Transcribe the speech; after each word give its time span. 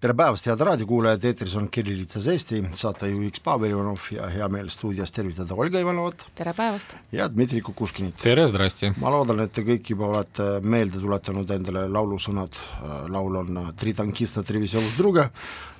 tere 0.00 0.12
päevast, 0.14 0.46
head 0.46 0.60
raadiokuulajad, 0.60 1.24
eetris 1.24 1.54
on 1.56 1.70
Kirillitsas 1.72 2.26
Eesti, 2.28 2.60
saatejuhiks 2.76 3.40
Pavel 3.42 3.72
Ivanov 3.72 4.10
ja 4.12 4.28
hea 4.30 4.48
meel 4.52 4.68
stuudios 4.70 5.10
tervitada 5.12 5.56
Olga 5.56 5.80
Ivanovat 5.80 6.26
tere 6.36 6.52
päevast! 6.54 6.92
ja 7.12 7.28
Dmitri 7.32 7.62
Kukuškinit. 7.64 8.18
tere, 8.22 8.44
zdrasti! 8.46 8.92
ma 9.00 9.10
loodan, 9.10 9.40
et 9.46 9.54
te 9.56 9.64
kõik 9.66 9.90
juba 9.94 10.10
olete 10.12 10.48
meelde 10.62 11.00
tuletanud 11.00 11.50
endale 11.56 11.86
laulusõnad, 11.88 12.60
laul 13.08 13.40
on 13.40 13.62
Tri 13.76 13.96
tankista, 13.96 14.44
tri 14.46 14.60
veselus 14.62 14.98
druga 15.00 15.30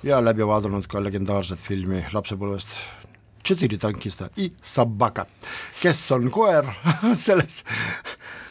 ja 0.03 0.19
läbi 0.21 0.45
vaadanud 0.49 0.89
ka 0.89 1.03
legendaarset 1.03 1.61
filmi 1.61 2.03
lapsepõlvest 2.13 2.73
Четыре 3.47 3.77
tankista 3.79 4.27
i 4.43 4.49
sabaka, 4.59 5.23
kes 5.79 6.01
on 6.11 6.27
koer 6.33 6.67
selles 7.15 7.61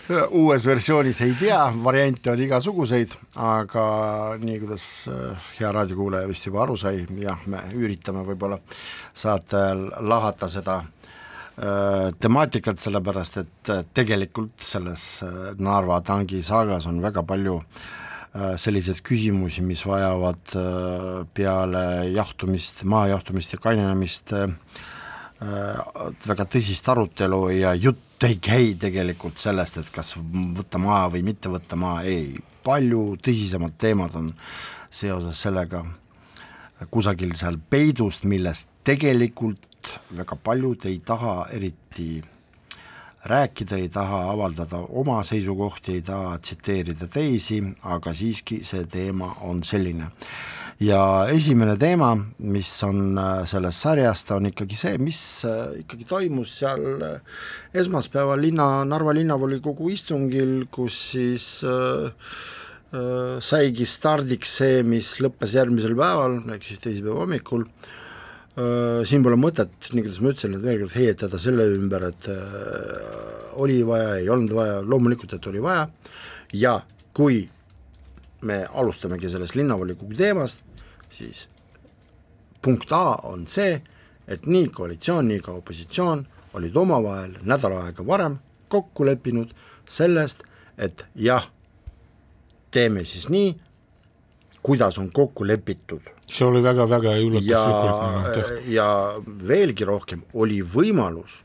uues 0.10 0.66
versioonis 0.66 1.22
ei 1.26 1.34
tea, 1.40 1.60
variante 1.84 2.32
on 2.32 2.42
igasuguseid, 2.42 3.14
aga 3.42 3.84
nii, 4.42 4.58
kuidas 4.64 4.86
äh, 5.12 5.52
hea 5.60 5.72
raadiokuulaja 5.76 6.30
vist 6.30 6.48
juba 6.48 6.64
aru 6.66 6.78
sai, 6.80 7.06
jah, 7.22 7.40
me 7.52 7.62
üritame 7.78 8.24
võib-olla 8.28 8.60
saate 9.14 9.60
ajal 9.60 9.86
lahata 10.10 10.50
seda 10.52 10.78
äh, 10.82 12.12
temaatikat, 12.20 12.82
sellepärast 12.82 13.42
et 13.44 13.74
äh, 13.74 13.84
tegelikult 13.94 14.66
selles 14.66 15.08
Narva 15.60 16.02
tangi 16.06 16.42
saagas 16.46 16.88
on 16.90 17.02
väga 17.04 17.26
palju 17.28 17.62
selliseid 18.32 19.02
küsimusi, 19.04 19.60
mis 19.60 19.82
vajavad 19.84 20.54
peale 21.36 21.82
jahtumist, 22.16 22.86
maa 22.88 23.10
jahtumist 23.12 23.58
ja 23.58 23.60
kainenemist 23.60 24.32
väga 25.42 26.46
tõsist 26.46 26.90
arutelu 26.92 27.42
ja 27.56 27.74
jutt 27.74 28.24
ei 28.28 28.38
käi 28.38 28.76
tegelikult 28.80 29.42
sellest, 29.42 29.80
et 29.82 29.90
kas 29.94 30.14
võtta 30.18 30.78
maha 30.78 31.08
või 31.16 31.24
mitte 31.26 31.50
võtta 31.50 31.76
maha, 31.80 32.04
ei, 32.06 32.36
palju 32.64 33.18
tõsisemad 33.26 33.74
teemad 33.82 34.16
on 34.20 34.30
seoses 34.92 35.42
sellega 35.42 35.82
kusagil 36.94 37.34
seal 37.38 37.58
peidust, 37.70 38.26
millest 38.30 38.70
tegelikult 38.86 39.90
väga 40.14 40.38
paljud 40.44 40.86
ei 40.86 41.00
taha 41.06 41.48
eriti 41.54 42.22
rääkida, 43.26 43.78
ei 43.78 43.90
taha 43.90 44.24
avaldada 44.32 44.78
oma 44.78 45.24
seisukohti, 45.24 45.98
ei 45.98 46.02
taha 46.06 46.38
tsiteerida 46.38 47.08
teisi, 47.08 47.62
aga 47.82 48.14
siiski 48.14 48.62
see 48.66 48.86
teema 48.90 49.36
on 49.42 49.64
selline 49.64 50.10
ja 50.82 51.02
esimene 51.30 51.76
teema, 51.80 52.16
mis 52.50 52.70
on 52.88 53.18
äh, 53.20 53.44
sellest 53.50 53.86
sarjast, 53.86 54.32
on 54.34 54.50
ikkagi 54.50 54.78
see, 54.80 54.98
mis 55.02 55.20
äh, 55.46 55.76
ikkagi 55.84 56.08
toimus 56.10 56.56
seal 56.58 57.04
äh, 57.06 57.44
esmaspäeval 57.78 58.42
linna, 58.42 58.68
Narva 58.90 59.14
linnavolikogu 59.14 59.92
istungil, 59.94 60.66
kus 60.74 60.98
siis 61.14 61.48
äh, 61.68 62.10
äh, 62.98 63.38
saigi 63.46 63.86
stardiks 63.86 64.58
see, 64.62 64.82
mis 64.88 65.14
lõppes 65.22 65.54
järgmisel 65.60 65.94
päeval, 66.00 66.40
ehk 66.56 66.66
siis 66.66 66.82
teisipäeva 66.84 67.26
hommikul. 67.26 67.68
Äh,, 68.52 69.06
siin 69.08 69.24
pole 69.24 69.38
mõtet, 69.40 69.72
nii 69.94 70.02
kuidas 70.04 70.18
ma 70.20 70.34
ütlesin, 70.34 70.58
et 70.58 70.66
veel 70.66 70.82
kord 70.82 70.98
heietada 70.98 71.38
selle 71.40 71.70
ümber, 71.72 72.10
et 72.10 72.28
oli 73.64 73.78
vaja, 73.88 74.18
ei 74.20 74.28
olnud 74.34 74.52
vaja, 74.58 74.82
loomulikult, 74.84 75.38
et 75.38 75.48
oli 75.48 75.62
vaja. 75.64 75.86
Ja 76.52 76.74
kui 77.16 77.46
me 78.44 78.66
alustamegi 78.68 79.32
sellest 79.32 79.56
linnavolikogu 79.56 80.20
teemast, 80.20 80.60
siis 81.12 81.48
punkt 82.62 82.92
A 82.92 83.18
on 83.24 83.48
see, 83.48 83.82
et 84.28 84.46
nii 84.46 84.70
koalitsioon, 84.70 85.28
nii 85.28 85.42
ka 85.44 85.56
opositsioon 85.58 86.26
olid 86.54 86.76
omavahel 86.76 87.36
nädal 87.48 87.78
aega 87.80 88.06
varem 88.08 88.38
kokku 88.72 89.06
leppinud 89.06 89.52
sellest, 89.90 90.44
et 90.78 91.04
jah, 91.16 91.48
teeme 92.72 93.04
siis 93.06 93.28
nii, 93.30 93.52
kuidas 94.64 95.00
on 95.02 95.12
kokku 95.12 95.48
lepitud. 95.48 96.02
see 96.32 96.48
oli 96.48 96.64
väga-väga 96.64 97.16
üllatuslikult 97.20 98.34
tehtud. 98.34 98.68
ja 98.72 98.88
veelgi 99.48 99.86
rohkem 99.86 100.22
oli 100.34 100.62
võimalus, 100.64 101.42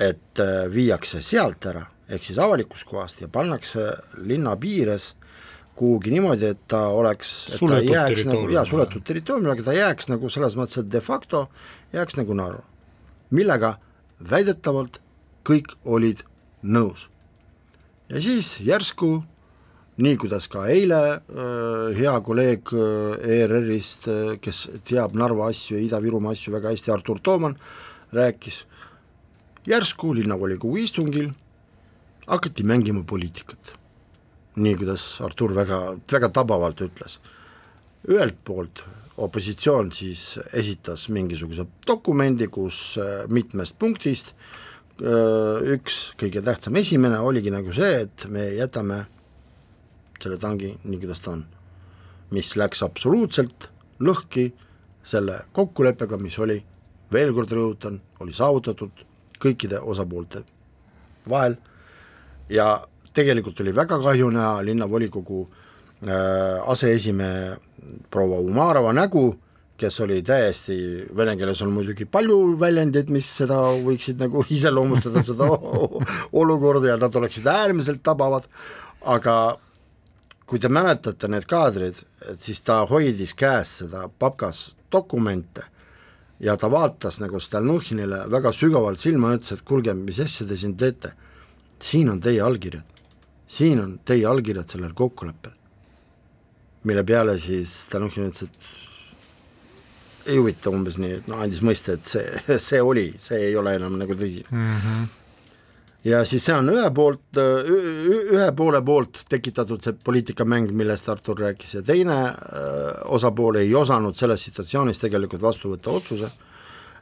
et 0.00 0.40
äh, 0.40 0.64
viiakse 0.72 1.20
sealt 1.22 1.66
ära, 1.66 1.84
ehk 2.08 2.24
siis 2.24 2.38
avalikust 2.38 2.88
kohast 2.88 3.20
ja 3.20 3.28
pannakse 3.28 3.90
linna 4.16 4.56
piires 4.56 5.12
kuhugi 5.76 6.12
niimoodi, 6.12 6.52
et 6.52 6.60
ta 6.68 6.86
oleks, 6.92 7.30
et 7.48 7.58
suletud 7.58 7.88
ta 7.88 7.96
jääks 7.96 8.26
nagu, 8.28 8.50
jaa, 8.52 8.64
suletud 8.68 9.04
territoorium, 9.08 9.50
aga 9.54 9.64
ta 9.66 9.76
jääks 9.76 10.10
nagu 10.10 10.30
selles 10.32 10.56
mõttes, 10.58 10.82
et 10.82 10.90
de 10.92 11.00
facto 11.00 11.46
jääks 11.96 12.18
nagu 12.20 12.36
Narva. 12.36 12.64
millega 13.32 13.78
väidetavalt 14.30 15.00
kõik 15.48 15.72
olid 15.84 16.22
nõus. 16.62 17.08
ja 18.08 18.20
siis 18.20 18.60
järsku, 18.60 19.22
nii 19.96 20.16
kuidas 20.16 20.48
ka 20.48 20.66
eile 20.68 21.00
äh, 21.16 21.96
hea 21.96 22.20
kolleeg 22.20 22.72
äh, 22.76 23.38
ERR-ist 23.40 24.08
äh,, 24.08 24.38
kes 24.40 24.68
teab 24.84 25.16
Narva 25.16 25.48
asju 25.48 25.78
ja 25.78 25.84
Ida-Virumaa 25.88 26.36
asju 26.36 26.52
väga 26.52 26.72
hästi, 26.72 26.92
Artur 26.92 27.20
Tooman, 27.20 27.56
rääkis, 28.12 28.66
järsku 29.66 30.14
linnavolikogu 30.14 30.76
istungil 30.84 31.32
hakati 32.26 32.62
mängima 32.62 33.04
poliitikat 33.04 33.81
nii 34.56 34.74
kuidas 34.76 35.04
Artur 35.24 35.54
väga, 35.56 35.78
väga 36.12 36.28
tabavalt 36.28 36.80
ütles. 36.84 37.20
ühelt 38.08 38.36
poolt 38.44 38.82
opositsioon 39.16 39.92
siis 39.92 40.38
esitas 40.52 41.08
mingisuguse 41.08 41.66
dokumendi, 41.86 42.48
kus 42.48 42.98
äh, 42.98 43.28
mitmest 43.28 43.78
punktist 43.78 44.32
äh, 44.32 45.62
üks 45.76 46.12
kõige 46.18 46.42
tähtsam 46.42 46.76
esimene 46.76 47.20
oligi 47.20 47.52
nagu 47.52 47.72
see, 47.72 48.02
et 48.06 48.26
me 48.28 48.48
jätame 48.56 49.04
selle 50.22 50.38
tangi 50.38 50.72
nii, 50.84 50.98
kuidas 50.98 51.20
ta 51.22 51.36
on. 51.36 51.44
mis 52.32 52.54
läks 52.56 52.82
absoluutselt 52.82 53.68
lõhki 54.00 54.52
selle 55.04 55.42
kokkuleppega, 55.52 56.16
mis 56.16 56.38
oli, 56.38 56.56
veel 57.12 57.32
kord 57.34 57.52
rõhutan, 57.52 57.98
oli 58.20 58.32
saavutatud 58.32 59.02
kõikide 59.42 59.80
osapoolte 59.80 60.44
vahel 61.28 61.56
ja 62.48 62.86
tegelikult 63.14 63.60
oli 63.60 63.74
väga 63.76 63.98
kahju 64.02 64.30
näha 64.32 64.62
linnavolikogu 64.66 65.42
äh, 65.46 66.70
aseesimehe 66.72 67.56
proua 68.10 68.40
Umarova 68.40 68.92
nägu, 68.92 69.32
kes 69.76 70.00
oli 70.04 70.20
täiesti, 70.22 70.76
vene 71.16 71.34
keeles 71.36 71.62
on 71.64 71.72
muidugi 71.74 72.06
palju 72.06 72.38
väljendeid, 72.60 73.10
mis 73.10 73.26
seda 73.40 73.58
võiksid 73.82 74.20
nagu 74.22 74.44
iseloomustada, 74.56 75.24
seda 75.26 75.48
olukorda 76.32 76.92
ja 76.92 77.00
nad 77.00 77.16
oleksid 77.18 77.48
äärmiselt 77.50 78.02
tabavad, 78.06 78.46
aga 79.02 79.36
kui 80.46 80.60
te 80.60 80.68
mäletate 80.68 81.30
need 81.32 81.48
kaadrid, 81.48 81.98
et 82.28 82.40
siis 82.42 82.60
ta 82.62 82.82
hoidis 82.90 83.34
käes 83.38 83.78
seda 83.82 84.06
papkas 84.20 84.72
dokumente 84.92 85.64
ja 86.42 86.56
ta 86.60 86.68
vaatas 86.70 87.20
nagu 87.22 87.40
Stalnuhhinile 87.40 88.26
väga 88.30 88.52
sügavalt 88.54 89.00
silma 89.00 89.32
ja 89.32 89.40
ütles, 89.40 89.56
et 89.56 89.66
kuulge, 89.66 89.94
mis 89.96 90.20
asja 90.20 90.46
te 90.46 90.58
siin 90.58 90.76
teete, 90.78 91.14
siin 91.82 92.10
on 92.12 92.20
teie 92.22 92.42
allkirjad 92.44 92.91
siin 93.52 93.80
on 93.82 93.96
teie 94.08 94.26
allkirjad 94.28 94.68
sellel 94.72 94.94
kokkuleppel. 94.96 95.52
mille 96.84 97.04
peale 97.06 97.38
siis 97.38 97.72
Stalnuhhin 97.84 98.30
ütles, 98.30 98.48
et 98.48 100.30
ei 100.32 100.38
huvita 100.38 100.70
umbes 100.70 100.96
nii, 100.98 101.18
et 101.20 101.28
no 101.30 101.38
andis 101.42 101.60
mõista, 101.62 101.94
et 101.94 102.06
see, 102.08 102.38
see 102.68 102.80
oli, 102.82 103.12
see 103.22 103.48
ei 103.50 103.56
ole 103.56 103.76
enam 103.78 103.98
nagu 104.00 104.16
tõsi 104.18 104.46
mm. 104.50 104.78
-hmm 104.84 105.10
ja 106.04 106.24
siis 106.26 106.42
see 106.44 106.54
on 106.58 106.66
ühe 106.72 106.88
poolt, 106.94 107.38
ühe 107.38 108.48
poole 108.58 108.80
poolt 108.82 109.20
tekitatud 109.30 109.84
see 109.84 109.94
poliitikamäng, 110.04 110.72
millest 110.74 111.08
Artur 111.08 111.38
rääkis 111.38 111.76
ja 111.76 111.82
teine 111.86 112.16
osapool 113.04 113.60
ei 113.60 113.74
osanud 113.74 114.18
selles 114.18 114.42
situatsioonis 114.48 114.98
tegelikult 114.98 115.42
vastu 115.42 115.70
võtta 115.70 115.94
otsuse, 115.94 116.32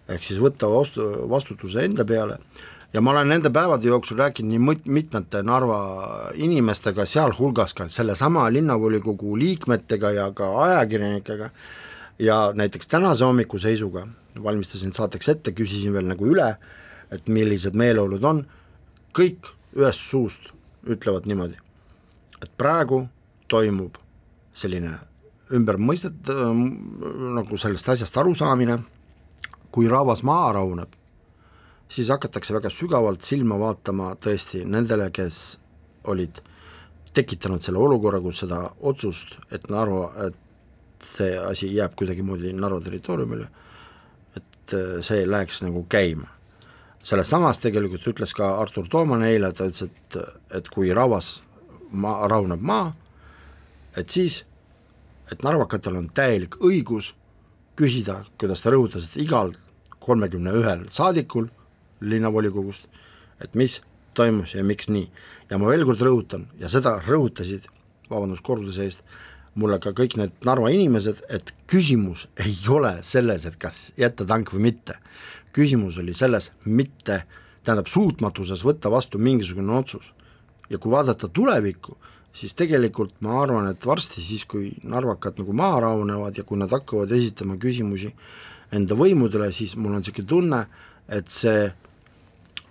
ehk 0.09 0.27
siis 0.27 0.43
võtta 0.43 0.69
vastu, 0.69 1.07
vastutuse 1.33 1.85
enda 1.85 2.05
peale 2.05 2.37
ja 2.93 3.01
ma 3.01 3.11
olen 3.11 3.29
nende 3.29 3.51
päevade 3.51 3.89
jooksul 3.89 4.19
rääkinud 4.19 4.51
nii 4.51 4.79
mitmete 4.85 5.43
Narva 5.43 5.81
inimestega, 6.35 7.07
sealhulgas 7.07 7.75
ka 7.75 7.89
sellesama 7.89 8.49
linnavolikogu 8.53 9.39
liikmetega 9.39 10.11
ja 10.11 10.31
ka 10.35 10.51
ajakirjanikega, 10.65 11.51
ja 12.19 12.53
näiteks 12.55 12.87
tänase 12.87 13.25
hommiku 13.25 13.59
seisuga 13.59 14.07
valmistasin 14.43 14.93
saateks 14.93 15.29
ette, 15.29 15.53
küsisin 15.53 15.93
veel 15.93 16.07
nagu 16.07 16.27
üle, 16.27 16.55
et 17.11 17.29
millised 17.29 17.75
meeleolud 17.75 18.25
on, 18.25 18.45
kõik 19.17 19.51
ühest 19.77 20.07
suust 20.11 20.51
ütlevad 20.87 21.27
niimoodi, 21.27 21.59
et 22.43 22.53
praegu 22.59 23.05
toimub 23.49 23.99
selline 24.55 24.99
ümbermõistet- 25.51 26.31
nagu 27.35 27.59
sellest 27.59 27.89
asjast 27.89 28.17
arusaamine, 28.17 28.79
kui 29.71 29.89
rahvas 29.89 30.23
maha 30.23 30.53
rahuneb, 30.53 31.00
siis 31.91 32.11
hakatakse 32.11 32.55
väga 32.55 32.71
sügavalt 32.71 33.27
silma 33.27 33.59
vaatama 33.59 34.15
tõesti 34.23 34.63
nendele, 34.65 35.11
kes 35.15 35.59
olid 36.11 36.41
tekitanud 37.15 37.63
selle 37.63 37.81
olukorra, 37.83 38.21
kus 38.23 38.45
seda 38.45 38.63
otsust, 38.87 39.35
et 39.51 39.67
Narva, 39.73 40.11
et 40.27 41.07
see 41.07 41.35
asi 41.39 41.71
jääb 41.75 41.97
kuidagimoodi 41.99 42.53
Narva 42.55 42.81
territooriumile, 42.85 43.49
et 44.39 44.77
äh, 44.77 45.01
see 45.05 45.27
läheks 45.27 45.65
nagu 45.67 45.87
käima. 45.89 46.29
selles 47.03 47.31
samas 47.33 47.59
tegelikult 47.59 48.07
ütles 48.07 48.35
ka 48.37 48.61
Artur 48.61 48.89
Tooman 48.89 49.23
eile, 49.25 49.53
ta 49.53 49.65
ütles, 49.65 49.89
et, 49.89 50.17
et 50.53 50.67
kui 50.69 50.93
Ravas 50.93 51.41
maa, 51.91 52.29
rahuneb 52.29 52.61
maa, 52.61 52.93
et 53.97 54.11
siis, 54.11 54.45
et 55.33 55.43
narvakatel 55.43 55.97
on 55.97 56.11
täielik 56.15 56.59
õigus 56.61 57.15
küsida, 57.77 58.21
kuidas 58.39 58.61
ta 58.61 58.71
rõhutas, 58.71 59.09
et 59.09 59.17
igal 59.25 59.55
kolmekümne 59.99 60.53
ühel 60.61 60.85
saadikul 60.93 61.49
linnavolikogust, 62.01 62.87
et 63.41 63.55
mis 63.55 63.81
toimus 64.15 64.55
ja 64.55 64.65
miks 64.65 64.89
nii. 64.89 65.09
ja 65.51 65.59
ma 65.59 65.71
veel 65.71 65.85
kord 65.85 66.03
rõhutan 66.05 66.47
ja 66.61 66.69
seda 66.71 66.99
rõhutasid, 67.07 67.67
vabandust 68.11 68.45
korduse 68.47 68.85
eest, 68.87 69.03
mulle 69.55 69.81
ka 69.83 69.93
kõik 69.97 70.17
need 70.19 70.47
Narva 70.47 70.71
inimesed, 70.71 71.25
et 71.29 71.53
küsimus 71.71 72.27
ei 72.39 72.55
ole 72.71 73.01
selles, 73.07 73.47
et 73.47 73.57
kas 73.59 73.91
jätta 73.99 74.27
tank 74.27 74.53
või 74.55 74.71
mitte. 74.71 74.99
küsimus 75.53 75.99
oli 75.99 76.15
selles 76.15 76.53
mitte, 76.65 77.25
tähendab 77.65 77.89
suutmatuses 77.91 78.63
võtta 78.65 78.91
vastu 78.91 79.19
mingisugune 79.19 79.73
otsus. 79.79 80.13
ja 80.71 80.79
kui 80.79 80.91
vaadata 80.93 81.29
tulevikku, 81.29 81.97
siis 82.33 82.55
tegelikult 82.55 83.15
ma 83.21 83.41
arvan, 83.43 83.69
et 83.71 83.87
varsti 83.87 84.23
siis, 84.23 84.45
kui 84.45 84.73
narvakad 84.83 85.39
nagu 85.39 85.53
maha 85.53 85.81
rahunevad 85.81 86.37
ja 86.39 86.45
kui 86.45 86.59
nad 86.59 86.71
hakkavad 86.71 87.11
esitama 87.13 87.57
küsimusi 87.57 88.13
enda 88.73 88.95
võimudele, 88.95 89.51
siis 89.53 89.75
mul 89.77 89.97
on 89.97 90.05
niisugune 90.05 90.29
tunne, 90.29 90.61
et 91.09 91.29
see 91.29 91.73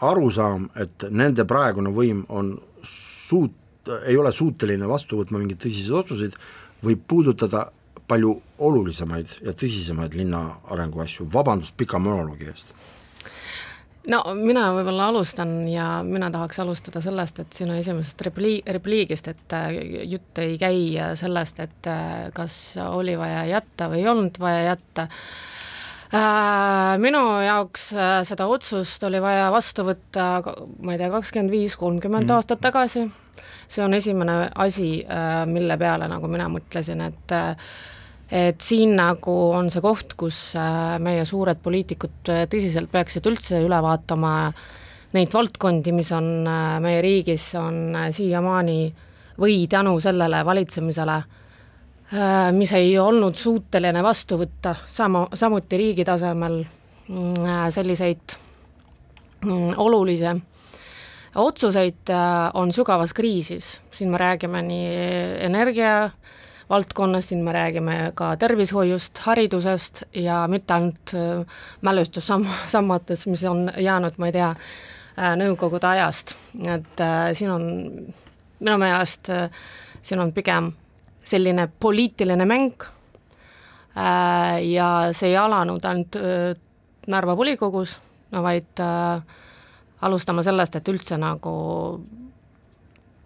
arusaam, 0.05 0.69
et 0.79 1.07
nende 1.09 1.45
praegune 1.47 1.91
võim 1.95 2.23
on 2.29 2.53
suut-, 2.83 3.91
ei 4.05 4.17
ole 4.17 4.31
suuteline 4.35 4.87
vastu 4.87 5.19
võtma 5.19 5.41
mingeid 5.41 5.61
tõsiseid 5.63 5.97
otsuseid, 6.03 6.37
võib 6.85 7.03
puudutada 7.07 7.67
palju 8.09 8.33
olulisemaid 8.65 9.39
ja 9.45 9.53
tõsisemaid 9.53 10.15
linna 10.17 10.41
arengu 10.73 11.03
asju, 11.03 11.27
vabandust 11.33 11.75
pika 11.77 11.99
monoloogi 12.01 12.49
eest. 12.49 12.73
No 14.09 14.23
mina 14.33 14.69
võib-olla 14.73 15.09
alustan 15.11 15.67
ja 15.69 15.99
mina 16.07 16.31
tahaks 16.33 16.61
alustada 16.63 17.01
sellest, 17.03 17.43
et 17.43 17.53
sinu 17.53 17.75
esimesest 17.77 18.23
repli-, 18.25 18.63
repliigist, 18.65 19.27
et 19.29 19.53
äh, 19.53 19.67
jutt 20.09 20.39
ei 20.41 20.55
käi 20.57 20.79
sellest, 21.19 21.59
et 21.61 21.89
äh, 21.91 22.29
kas 22.33 22.55
oli 22.87 23.13
vaja 23.19 23.43
jätta 23.51 23.89
või 23.91 24.01
ei 24.01 24.09
olnud 24.09 24.39
vaja 24.41 24.71
jätta. 24.71 25.05
Äh, 25.05 25.58
minu 26.09 27.21
jaoks 27.45 27.91
äh, 27.93 28.15
seda 28.25 28.47
otsust 28.49 29.03
oli 29.05 29.19
vaja 29.21 29.51
vastu 29.53 29.85
võtta, 29.85 30.41
ma 30.81 30.95
ei 30.95 31.01
tea, 31.01 31.11
kakskümmend 31.13 31.53
viis, 31.53 31.75
kolmkümmend 31.77 32.25
mm. 32.25 32.35
aastat 32.35 32.61
tagasi. 32.63 33.05
see 33.69 33.83
on 33.85 33.93
esimene 33.93 34.49
asi, 34.55 35.05
äh, 35.05 35.45
mille 35.45 35.77
peale 35.77 36.07
nagu 36.09 36.27
mina 36.27 36.49
mõtlesin, 36.49 37.05
et 37.05 37.35
et 38.29 38.61
siin 38.61 38.95
nagu 38.97 39.35
on 39.57 39.71
see 39.73 39.81
koht, 39.81 40.13
kus 40.13 40.53
meie 41.01 41.23
suured 41.25 41.57
poliitikud 41.63 42.29
tõsiselt 42.49 42.91
peaksid 42.91 43.25
üldse 43.25 43.61
üle 43.65 43.79
vaatama 43.81 44.51
neid 45.17 45.33
valdkondi, 45.33 45.93
mis 45.97 46.11
on 46.13 46.45
meie 46.81 47.01
riigis, 47.01 47.47
on 47.57 47.97
siiamaani 48.13 48.93
või 49.41 49.63
tänu 49.69 49.95
sellele 50.03 50.43
valitsemisele 50.45 51.15
äh, 51.17 51.25
Äh, 51.25 51.48
mis 52.51 52.71
ei 52.73 52.97
olnud 52.99 53.37
suuteline 53.37 54.01
vastu 54.03 54.39
võtta 54.39 54.73
sama, 54.89 55.27
samuti 55.37 55.77
riigi 55.77 56.05
tasemel 56.05 56.63
mm, 57.07 57.45
äh, 57.45 57.65
selliseid 57.73 58.35
mm, 59.45 59.75
olulisi 59.77 60.31
otsuseid, 61.35 62.09
äh, 62.09 62.49
on 62.53 62.73
sügavas 62.73 63.13
kriisis, 63.13 63.77
siin 63.93 64.09
me 64.09 64.17
räägime 64.17 64.61
nii 64.65 64.89
energia 65.45 66.09
valdkonnast, 66.69 67.29
siin 67.29 67.43
me 67.45 67.53
räägime 67.53 68.11
ka 68.17 68.33
tervishoiust, 68.37 69.21
haridusest 69.25 70.03
ja 70.13 70.47
mitte 70.47 70.73
ainult 70.73 71.13
mälestussammates, 71.81 73.27
mis 73.31 73.43
on 73.43 73.71
jäänud, 73.77 74.17
ma 74.17 74.29
ei 74.29 74.33
tea, 74.33 74.49
nõukogude 75.37 75.87
ajast, 75.89 76.35
et 76.65 77.01
siin 77.33 77.51
on 77.51 77.63
minu 78.59 78.77
meelest, 78.79 79.29
siin 80.01 80.21
on 80.21 80.33
pigem 80.33 80.69
selline 81.29 81.67
poliitiline 81.79 82.45
mäng 82.49 82.85
äh, 83.97 84.59
ja 84.65 84.89
see 85.15 85.31
ei 85.31 85.37
alanud 85.37 85.85
ainult 85.85 86.19
äh, 86.19 86.55
Narva 87.09 87.33
volikogus, 87.37 87.95
no 88.31 88.43
vaid 88.45 88.81
äh, 88.83 89.37
alustama 90.05 90.43
sellest, 90.45 90.75
et 90.77 90.91
üldse 90.91 91.17
nagu 91.17 91.53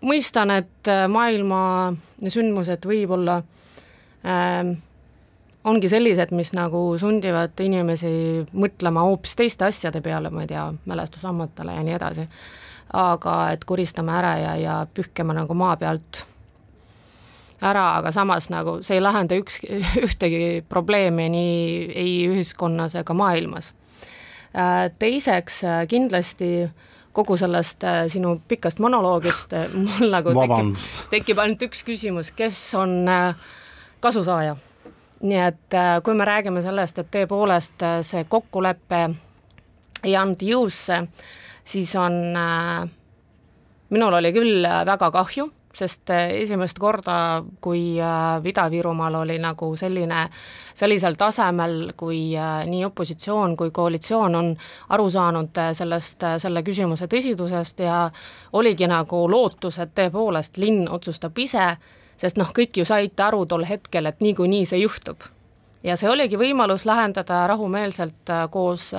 mõistan, 0.03 0.51
et 0.55 0.89
maailma 1.11 1.59
sündmused 2.23 2.87
võib-olla 2.87 3.41
äh, 4.23 4.73
ongi 5.63 5.89
sellised, 5.89 6.33
mis 6.35 6.51
nagu 6.55 6.81
sundivad 6.99 7.59
inimesi 7.63 8.11
mõtlema 8.51 9.05
hoopis 9.07 9.35
teiste 9.39 9.67
asjade 9.67 10.01
peale, 10.03 10.31
ma 10.33 10.43
ei 10.43 10.51
tea, 10.51 10.67
mälestussammatele 10.89 11.77
ja 11.77 11.83
nii 11.87 11.97
edasi. 11.99 12.27
aga 12.93 13.33
et 13.51 13.63
koristame 13.65 14.11
ära 14.13 14.37
ja, 14.37 14.55
ja 14.55 14.73
pühkime 14.93 15.33
nagu 15.33 15.53
maa 15.57 15.77
pealt 15.77 16.25
ära, 17.63 17.85
aga 17.99 18.11
samas 18.13 18.49
nagu 18.51 18.79
see 18.85 18.97
ei 18.97 19.03
lahenda 19.03 19.37
üks, 19.39 19.59
ühtegi 20.05 20.63
probleemi 20.69 21.29
nii 21.33 21.61
ei 21.99 22.17
ühiskonnas 22.31 22.97
ega 22.99 23.15
maailmas. 23.17 23.71
Äh, 24.53 24.89
teiseks 24.99 25.63
äh, 25.65 25.79
kindlasti 25.89 26.67
kogu 27.13 27.37
sellest 27.37 27.83
äh, 27.87 28.03
sinu 28.11 28.35
pikast 28.47 28.81
monoloogist 28.83 29.55
mul 29.85 30.13
nagu 30.13 30.35
tekib, 30.35 30.75
tekib 31.13 31.41
ainult 31.41 31.65
üks 31.69 31.81
küsimus, 31.87 32.33
kes 32.35 32.59
on 32.77 33.01
kasusaaja? 34.03 34.59
nii 35.23 35.39
et 35.39 35.75
kui 36.03 36.17
me 36.19 36.25
räägime 36.27 36.59
sellest, 36.59 36.97
et 36.99 37.07
tõepoolest 37.13 37.85
see 38.03 38.25
kokkulepe 38.27 39.05
ei 40.03 40.17
andnud 40.19 40.41
jõusse, 40.43 40.97
siis 41.63 41.93
on, 41.95 42.17
minul 43.95 44.17
oli 44.17 44.33
küll 44.35 44.67
väga 44.67 45.07
kahju 45.15 45.47
sest 45.73 46.09
äh, 46.09 46.29
esimest 46.43 46.79
korda, 46.79 47.43
kui 47.61 47.99
äh, 48.01 48.45
Ida-Virumaal 48.45 49.15
oli 49.15 49.37
nagu 49.41 49.71
selline, 49.75 50.27
sellisel 50.77 51.17
tasemel, 51.17 51.93
kui 51.97 52.37
äh, 52.37 52.61
nii 52.69 52.85
opositsioon 52.85 53.57
kui 53.57 53.71
koalitsioon 53.71 54.35
on 54.35 54.51
aru 54.89 55.09
saanud 55.09 55.61
sellest, 55.73 56.25
selle 56.37 56.63
küsimuse 56.63 57.09
tõsidusest 57.09 57.83
ja 57.85 58.05
oligi 58.53 58.87
nagu 58.87 59.25
lootus, 59.29 59.79
et 59.79 59.95
tõepoolest 59.97 60.61
linn 60.61 60.85
otsustab 60.89 61.37
ise, 61.41 61.73
sest 62.21 62.37
noh, 62.37 62.53
kõik 62.53 62.77
ju 62.77 62.85
said 62.85 63.19
aru 63.19 63.45
tol 63.49 63.65
hetkel, 63.67 64.05
et 64.05 64.21
niikuinii 64.21 64.65
see 64.69 64.83
juhtub. 64.85 65.25
ja 65.83 65.97
see 65.99 66.09
oligi 66.09 66.37
võimalus 66.39 66.85
lahendada 66.85 67.47
rahumeelselt 67.47 68.29
koos 68.51 68.93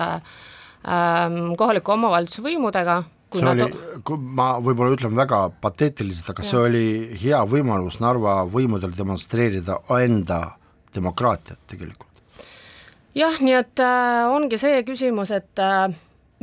kohaliku 1.57 1.93
omavalitsuse 1.93 2.43
võimudega 2.45 2.99
see 3.35 3.51
oli, 3.51 3.69
kui 4.07 4.19
ma 4.39 4.49
võib-olla 4.63 4.95
ütlen 4.97 5.15
väga 5.17 5.41
pateetiliselt, 5.65 6.31
aga 6.33 6.45
ja. 6.45 6.49
see 6.51 6.61
oli 6.61 6.87
hea 7.21 7.41
võimalus 7.49 8.01
Narva 8.03 8.41
võimudel 8.51 8.95
demonstreerida 8.97 9.81
enda 10.01 10.41
demokraatiat 10.95 11.61
tegelikult. 11.71 12.11
jah, 13.15 13.39
nii 13.41 13.57
et 13.59 13.85
äh, 13.85 14.25
ongi 14.31 14.59
see 14.61 14.83
küsimus, 14.87 15.35
et 15.35 15.63
äh, 15.63 15.89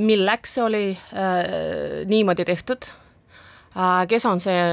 milleks 0.01 0.57
see 0.57 0.65
oli 0.65 0.85
äh, 0.93 2.05
niimoodi 2.09 2.47
tehtud 2.47 2.87
äh,, 3.75 4.07
kes 4.11 4.25
on 4.29 4.43
see 4.43 4.63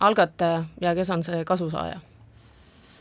algataja 0.00 0.64
ja 0.80 0.94
kes 0.94 1.10
on 1.10 1.24
see 1.26 1.44
kasusaaja 1.44 2.00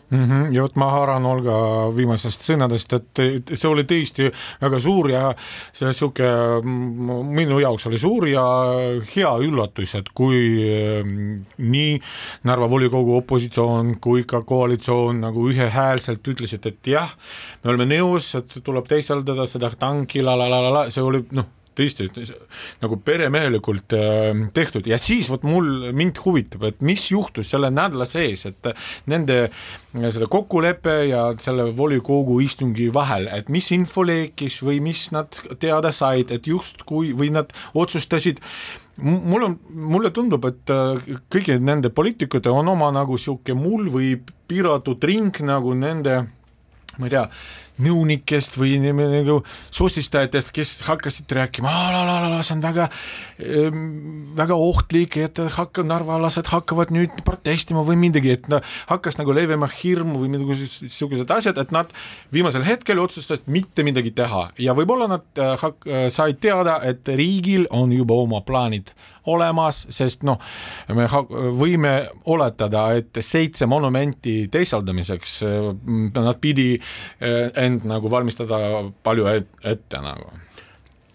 mm. 0.09 0.23
-hmm. 0.23 0.53
ja 0.55 0.61
vot 0.61 0.75
ma 0.75 0.89
haaran 0.91 1.25
Olga 1.25 1.57
viimasest 1.95 2.45
sõnadest, 2.47 2.93
et 2.93 3.21
see 3.53 3.69
oli 3.69 3.83
tõesti 3.83 4.29
väga 4.61 4.79
suur 4.79 5.09
ja 5.11 5.23
see 5.73 5.93
sihuke 5.93 6.29
minu 6.63 7.59
jaoks 7.59 7.87
oli 7.87 7.97
suur 7.97 8.27
ja 8.27 8.45
hea 9.15 9.33
üllatus, 9.43 9.95
et 9.95 10.09
kui 10.13 10.39
ehm, 10.63 11.43
nii 11.57 11.99
Narva 12.43 12.69
volikogu 12.69 13.17
opositsioon 13.17 13.97
kui 14.01 14.23
ka 14.23 14.41
koalitsioon 14.41 15.21
nagu 15.21 15.49
ühehäälselt 15.49 16.27
ütlesid, 16.27 16.65
et 16.65 16.87
jah, 16.87 17.09
me 17.63 17.73
oleme 17.73 17.97
nõus, 17.97 18.35
et 18.37 18.59
tuleb 18.63 18.87
teisaldada 18.87 19.47
seda 19.47 19.71
tanki 19.79 20.23
la 20.23 20.37
la 20.37 20.49
la 20.49 20.61
la 20.61 20.73
la, 20.73 20.89
see 20.89 21.03
oli 21.03 21.25
noh 21.31 21.53
tõesti 21.77 22.07
nagu 22.81 22.99
peremehelikult 23.05 23.95
äh, 23.95 24.31
tehtud. 24.53 24.87
Ja 24.89 24.99
siis 25.01 25.29
vot 25.31 25.45
mul, 25.47 25.91
mind 25.95 26.21
huvitab, 26.23 26.65
et 26.69 26.81
mis 26.85 27.09
juhtus 27.11 27.51
selle 27.53 27.69
nädala 27.73 28.07
sees, 28.09 28.45
et 28.49 28.71
nende 29.09 29.39
äh, 29.47 30.09
selle 30.09 30.29
kokkuleppe 30.31 30.97
ja 31.11 31.27
selle 31.43 31.69
volikogu 31.77 32.39
istungi 32.45 32.89
vahel, 32.93 33.29
et 33.33 33.51
mis 33.53 33.69
info 33.75 34.05
leekis 34.07 34.61
või 34.65 34.81
mis 34.83 35.07
nad 35.15 35.39
teada 35.61 35.93
said, 35.95 36.33
et 36.33 36.47
justkui 36.49 37.13
või 37.17 37.31
nad 37.35 37.53
otsustasid. 37.77 38.41
Mul 38.97 39.43
on, 39.45 39.59
mulle 39.69 40.09
tundub, 40.13 40.45
et 40.49 40.73
äh, 40.73 41.13
kõigi 41.33 41.59
nende 41.61 41.93
poliitikute 41.93 42.49
on 42.49 42.73
oma 42.73 42.89
nagu 42.95 43.19
sihuke 43.21 43.53
mull 43.57 43.91
või 43.93 44.15
piiratud 44.47 45.03
ring 45.05 45.37
nagu 45.45 45.75
nende 45.77 46.23
ma 46.97 47.05
ei 47.05 47.13
tea, 47.13 47.27
nõunikest 47.83 48.57
või 48.59 48.77
nagu 48.81 49.39
sosistajatest, 49.73 50.51
kes 50.55 50.73
hakkasid 50.87 51.31
rääkima, 51.37 51.71
see 52.41 52.55
on 52.55 52.63
väga, 52.63 52.87
väga 54.37 54.59
ohtlik, 54.67 55.17
et 55.21 55.41
hakka, 55.57 55.85
narvalased 55.87 56.49
hakkavad 56.51 56.93
nüüd 56.95 57.21
protestima 57.27 57.83
või 57.87 57.99
midagi, 58.07 58.35
et 58.37 58.49
no, 58.51 58.61
hakkas 58.91 59.19
nagu 59.19 59.35
levima 59.35 59.69
hirmu 59.71 60.21
või 60.23 60.31
mingisugused 60.35 61.35
asjad, 61.37 61.59
et 61.61 61.75
nad 61.75 61.91
viimasel 62.33 62.65
hetkel 62.67 63.01
otsustasid 63.03 63.49
mitte 63.51 63.85
midagi 63.87 64.13
teha. 64.17 64.47
Ja 64.61 64.75
võib-olla 64.77 65.09
nad 65.11 65.27
äh, 65.41 65.55
hak-, 65.61 65.87
said 66.13 66.41
teada, 66.43 66.79
et 66.87 67.07
riigil 67.07 67.67
on 67.73 67.93
juba 67.95 68.17
oma 68.25 68.41
plaanid 68.45 68.93
olemas, 69.26 69.84
sest 69.94 70.24
noh, 70.26 70.40
me 70.90 71.06
võime 71.58 71.94
oletada, 72.26 72.88
et 72.98 73.22
seitse 73.22 73.66
monumenti 73.70 74.48
teisaldamiseks 74.52 75.36
nad 76.16 76.40
pidi 76.42 76.72
eh, 76.74 77.50
end 77.64 77.86
nagu 77.88 78.10
valmistada 78.10 78.58
palju 79.02 79.28
ette 79.30 80.02
nagu 80.02 80.32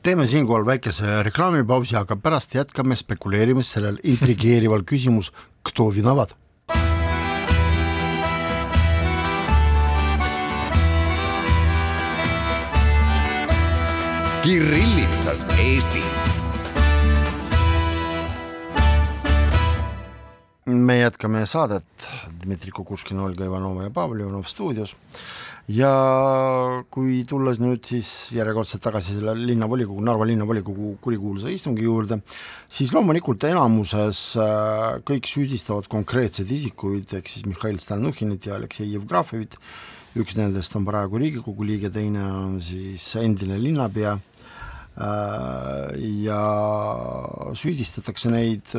teeme 0.08 0.24
siinkohal 0.24 0.64
väikese 0.64 1.18
reklaamipausi, 1.28 1.98
aga 2.00 2.16
pärast 2.16 2.54
jätkame 2.56 2.96
spekuleerimist 2.96 3.76
sellel 3.76 3.98
intrigeerival 4.08 4.86
küsimus, 4.88 5.34
кто 5.68 5.90
виноват. 5.92 6.32
Kirillitsas 14.44 15.44
Eesti 15.60 16.04
me 20.79 20.99
jätkame 21.01 21.45
saadet, 21.47 22.09
Dmitri 22.43 22.73
Kukushkin, 22.75 23.21
Olga 23.21 23.45
Ivanova 23.45 23.87
ja 23.87 23.93
Pavel 23.95 24.25
Ivanov 24.25 24.47
stuudios. 24.51 24.95
Ja 25.71 25.93
kui 26.91 27.21
tulles 27.29 27.61
nüüd 27.63 27.85
siis 27.87 28.09
järjekordselt 28.35 28.83
tagasi 28.83 29.15
selle 29.15 29.37
linnavolikogu, 29.39 30.03
Narva 30.03 30.27
linnavolikogu 30.27 30.97
kurikuulsa 31.05 31.53
istungi 31.55 31.87
juurde, 31.87 32.19
siis 32.67 32.91
loomulikult 32.95 33.47
enamuses 33.47 34.25
äh, 34.43 34.99
kõik 35.07 35.31
süüdistavad 35.31 35.87
konkreetseid 35.93 36.51
isikuid, 36.51 37.15
ehk 37.15 37.31
siis 37.31 37.47
Mihhail 37.47 37.79
Stalnuhhinit 37.83 38.51
ja 38.51 38.59
Aleksei 38.59 38.91
Jevgrafovit, 38.91 39.55
üks 40.19 40.35
nendest 40.37 40.75
on 40.77 40.85
praegu 40.89 41.23
Riigikogu 41.23 41.69
liige, 41.69 41.93
teine 41.95 42.27
on 42.27 42.59
siis 42.61 43.07
endine 43.23 43.61
linnapea 43.63 44.19
ja 44.97 46.41
süüdistatakse 47.57 48.33
neid, 48.33 48.75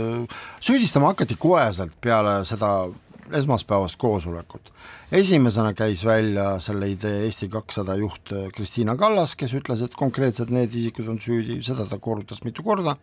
süüdistama 0.62 1.10
hakati 1.14 1.36
koheselt 1.36 1.96
peale 2.02 2.44
seda 2.46 2.86
esmaspäevast 3.32 3.96
koosolekut. 3.98 4.72
esimesena 5.12 5.74
käis 5.74 6.06
välja 6.06 6.60
selle 6.60 6.88
idee 6.90 7.20
Eesti 7.26 7.48
kakssada 7.50 7.96
juht 7.96 8.32
Kristiina 8.56 8.96
Kallas, 8.98 9.36
kes 9.36 9.54
ütles, 9.54 9.84
et 9.86 9.96
konkreetselt 9.96 10.50
need 10.50 10.74
isikud 10.74 11.08
on 11.08 11.20
süüdi, 11.22 11.60
seda 11.64 11.86
ta 11.86 12.00
korrutas 12.02 12.42
mitu 12.44 12.64
korda, 12.64 12.96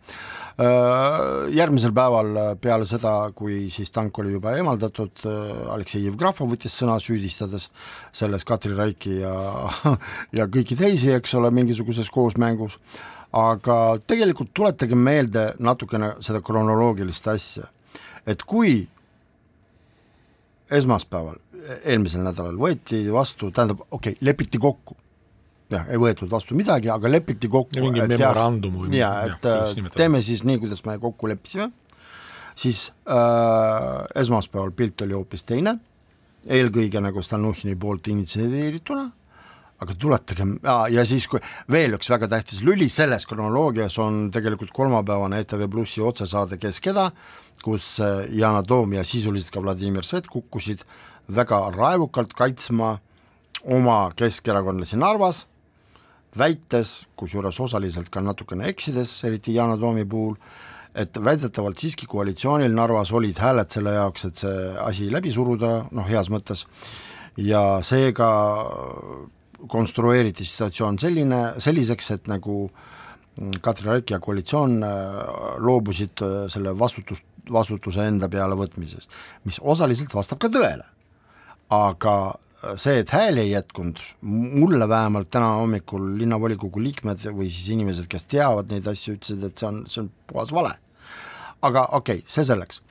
äh, 0.59 1.21
järgmisel 1.55 1.93
päeval 1.95 2.57
peale 2.61 2.85
seda, 2.85 3.31
kui 3.35 3.69
siis 3.71 3.91
tank 3.91 4.19
oli 4.19 4.35
juba 4.35 4.57
eemaldatud, 4.57 5.23
Aleksei 5.71 6.03
Jevgrafov 6.05 6.51
võttis 6.51 6.75
sõna, 6.75 6.99
süüdistades 6.99 7.69
selles 8.11 8.43
Katri 8.43 8.75
Raiki 8.75 9.21
ja 9.21 9.33
ja 10.37 10.47
kõiki 10.51 10.77
teisi, 10.77 11.11
eks 11.15 11.33
ole, 11.39 11.51
mingisuguses 11.55 12.09
koosmängus, 12.11 12.77
aga 13.31 13.97
tegelikult 14.07 14.51
tuletage 14.53 14.95
meelde 14.95 15.51
natukene 15.59 16.15
seda 16.23 16.41
kronoloogilist 16.43 17.27
asja, 17.31 17.69
et 18.27 18.43
kui 18.43 18.81
esmaspäeval, 20.71 21.37
eelmisel 21.83 22.23
nädalal 22.25 22.57
võeti 22.59 23.03
vastu, 23.13 23.51
tähendab, 23.51 23.83
okei 23.89 24.15
okay,, 24.15 24.25
lepiti 24.25 24.59
kokku, 24.61 24.95
jah, 25.71 25.85
ei 25.91 25.99
võetud 26.01 26.31
vastu 26.31 26.57
midagi, 26.57 26.89
aga 26.93 27.11
lepiti 27.11 27.49
kokku. 27.51 27.79
mingi 27.83 28.03
memorandum 28.07 28.81
või 28.83 28.99
ja 28.99 29.11
et 29.27 29.47
ja, 29.47 29.61
äh, 29.67 29.91
teeme 29.95 30.21
siis 30.25 30.43
nii, 30.47 30.59
kuidas 30.63 30.83
me 30.87 30.97
kokku 31.01 31.29
leppisime, 31.31 31.69
siis 32.55 32.89
äh, 33.09 34.03
esmaspäeval 34.23 34.73
pilt 34.75 35.05
oli 35.05 35.17
hoopis 35.17 35.47
teine, 35.47 35.77
eelkõige 36.47 37.03
nagu 37.03 37.23
Stalnuhhini 37.23 37.77
poolt 37.79 38.11
initsieerituna, 38.13 39.09
aga 39.81 39.95
tuletage, 39.97 40.45
ja 40.93 41.03
siis, 41.09 41.25
kui 41.29 41.41
veel 41.73 41.97
üks 41.97 42.09
väga 42.11 42.29
tähtis 42.29 42.61
lüli 42.65 42.85
selles 42.93 43.25
kronoloogias 43.29 43.97
on 44.01 44.27
tegelikult 44.33 44.73
kolmapäevane 44.77 45.41
ETV 45.41 45.65
Plussi 45.71 46.03
otsesaade 46.05 46.59
Kes 46.61 46.77
keda, 46.85 47.07
kus 47.65 47.95
äh, 48.01 48.27
Yana 48.37 48.61
Toom 48.63 48.93
ja 48.93 49.05
sisuliselt 49.05 49.53
ka 49.55 49.63
Vladimir 49.63 50.05
Svet 50.05 50.29
kukkusid 50.29 50.83
väga 51.33 51.63
raevukalt 51.73 52.35
kaitsma 52.37 52.97
oma 53.73 53.97
keskerakondlasi 54.17 54.99
Narvas, 55.01 55.45
väites, 56.37 57.01
kusjuures 57.17 57.59
osaliselt 57.59 58.09
ka 58.13 58.21
natukene 58.21 58.69
eksides, 58.69 59.13
eriti 59.25 59.57
Yana 59.57 59.79
Toomi 59.81 60.05
puhul, 60.05 60.37
et 60.93 61.17
väidetavalt 61.17 61.81
siiski 61.81 62.05
koalitsioonil 62.09 62.73
Narvas 62.75 63.13
olid 63.17 63.41
hääled 63.41 63.73
selle 63.73 63.97
jaoks, 63.97 64.29
et 64.29 64.45
see 64.45 64.71
asi 64.85 65.09
läbi 65.11 65.33
suruda, 65.33 65.87
noh, 65.89 66.07
heas 66.09 66.29
mõttes, 66.29 66.67
ja 67.39 67.79
seega 67.85 68.31
konstrueeriti 69.69 70.45
situatsioon 70.45 70.99
selline, 70.99 71.41
selliseks, 71.61 72.11
et 72.17 72.31
nagu 72.31 72.63
Katri 73.61 73.87
Raik 73.87 74.11
ja 74.11 74.19
koalitsioon 74.19 74.81
äh, 74.83 75.19
loobusid 75.63 76.21
äh, 76.25 76.33
selle 76.51 76.73
vastutust 76.79 77.25
vastutuse 77.49 78.05
enda 78.07 78.29
peale 78.29 78.55
võtmisest, 78.59 79.13
mis 79.47 79.59
osaliselt 79.61 80.13
vastab 80.13 80.41
ka 80.41 80.49
tõele. 80.51 80.85
aga 81.71 82.35
see, 82.75 82.99
et 82.99 83.09
hääli 83.15 83.45
ei 83.45 83.51
jätkunud, 83.51 83.99
mulle 84.21 84.87
vähemalt 84.89 85.29
täna 85.31 85.53
hommikul 85.61 86.17
linnavolikogu 86.19 86.83
liikmed 86.83 87.23
või 87.31 87.47
siis 87.49 87.69
inimesed, 87.71 88.09
kes 88.11 88.27
teavad 88.27 88.71
neid 88.71 88.87
asju, 88.87 89.15
ütlesid, 89.15 89.45
et 89.47 89.57
see 89.57 89.67
on, 89.69 89.85
see 89.87 90.01
on 90.03 90.11
puhas 90.27 90.51
vale. 90.51 90.75
aga 91.61 91.85
okei 91.97 92.21
okay,, 92.21 92.27
see 92.27 92.45
selleks. 92.45 92.81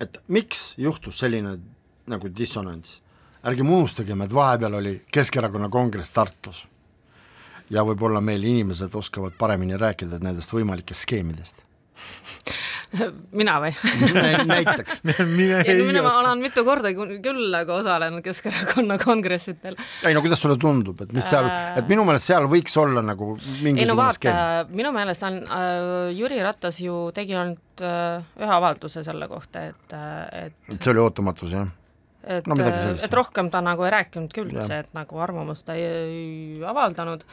et 0.00 0.18
miks 0.28 0.72
juhtus 0.76 1.18
selline 1.18 1.58
nagu 2.06 2.28
dissonants, 2.28 3.00
ärgem 3.44 3.70
unustagem, 3.70 4.22
et 4.22 4.34
vahepeal 4.34 4.78
oli 4.78 4.94
Keskerakonna 5.12 5.68
kongress 5.72 6.14
Tartus. 6.14 6.66
Ja 7.72 7.84
võib-olla 7.88 8.20
meil 8.20 8.42
inimesed 8.44 8.94
oskavad 8.94 9.34
paremini 9.38 9.78
rääkida 9.80 10.20
nendest 10.22 10.52
võimalikest 10.52 11.06
skeemidest. 11.06 11.62
Mina 13.38 13.54
või? 13.62 13.72
Näiteks. 14.44 15.00
Mina, 15.38 15.62
mina 15.64 16.02
olen 16.12 16.42
mitu 16.44 16.64
korda 16.66 16.92
küll 16.92 17.46
nagu 17.52 17.72
osalenud 17.78 18.24
Keskerakonna 18.24 18.98
kongressidel. 19.00 19.78
ei 20.04 20.12
no 20.12 20.20
kuidas 20.24 20.42
sulle 20.44 20.58
tundub, 20.60 21.00
et 21.00 21.12
mis 21.16 21.24
seal, 21.24 21.48
äh. 21.48 21.78
et 21.80 21.88
minu 21.88 22.04
meelest 22.04 22.28
seal 22.28 22.48
võiks 22.52 22.76
olla 22.80 23.00
nagu 23.04 23.32
mingisugune 23.38 23.80
ei 23.80 23.88
no 23.88 23.96
vaata, 23.96 24.34
minu 24.68 24.92
meelest 24.92 25.24
on 25.28 25.40
äh,, 25.40 26.12
Jüri 26.18 26.42
Ratas 26.44 26.82
ju 26.84 27.06
tegi 27.16 27.36
ainult 27.38 27.84
äh, 27.84 28.20
ühe 28.40 28.56
avalduse 28.60 29.04
selle 29.06 29.28
kohta, 29.30 29.70
et, 29.72 29.96
äh, 29.96 30.50
et 30.50 30.76
see 30.76 30.92
oli 30.92 31.06
ootamatus, 31.06 31.56
jah 31.56 31.70
et 32.22 32.46
no,, 32.46 32.56
et 33.02 33.14
rohkem 33.14 33.48
ta 33.50 33.60
nagu 33.64 33.84
ei 33.86 33.92
rääkinudki 33.94 34.44
üldse, 34.44 34.82
et 34.84 34.94
nagu 34.94 35.18
arvamust 35.22 35.66
ta 35.66 35.74
ei, 35.78 35.86
ei 35.86 36.62
avaldanud. 36.66 37.24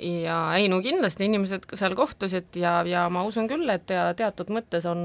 Ja 0.00 0.38
ei 0.56 0.70
no 0.72 0.80
kindlasti 0.84 1.28
inimesed 1.28 1.68
seal 1.76 1.96
kohtusid 1.98 2.56
ja, 2.56 2.80
ja 2.88 3.04
ma 3.12 3.24
usun 3.28 3.50
küll, 3.50 3.68
et 3.72 3.84
te, 3.90 3.98
teatud 4.16 4.52
mõttes 4.54 4.88
on, 4.88 5.04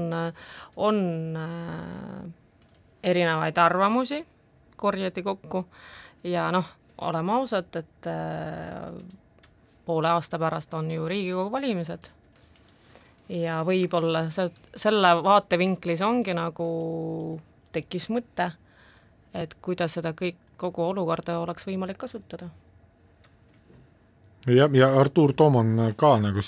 on 0.80 0.98
äh, 1.42 2.24
erinevaid 3.12 3.60
arvamusi, 3.60 4.22
korjati 4.80 5.24
kokku. 5.26 5.66
Ja 6.26 6.48
noh, 6.54 6.68
oleme 7.04 7.36
ausad, 7.36 7.70
et 7.76 8.10
äh, 8.10 8.92
poole 9.86 10.14
aasta 10.16 10.40
pärast 10.40 10.74
on 10.74 10.90
ju 10.90 11.08
Riigikogu 11.08 11.52
valimised. 11.52 12.12
Ja 13.28 13.60
võib-olla 13.66 14.28
see, 14.30 14.48
selle 14.78 15.10
vaatevinklis 15.26 16.02
ongi 16.06 16.34
nagu 16.36 16.68
tekkis 17.74 18.06
mõte 18.14 18.52
et 19.42 19.54
kuidas 19.62 19.96
seda 19.98 20.12
kõik, 20.16 20.38
kogu 20.56 20.82
olukorda 20.82 21.38
oleks 21.42 21.66
võimalik 21.68 21.98
kasutada 22.00 22.48
ja, 24.46 24.68
ja 24.72 24.90
Artur 25.00 25.32
Tooman 25.36 25.74
ka 25.98 26.16
nagu 26.22 26.44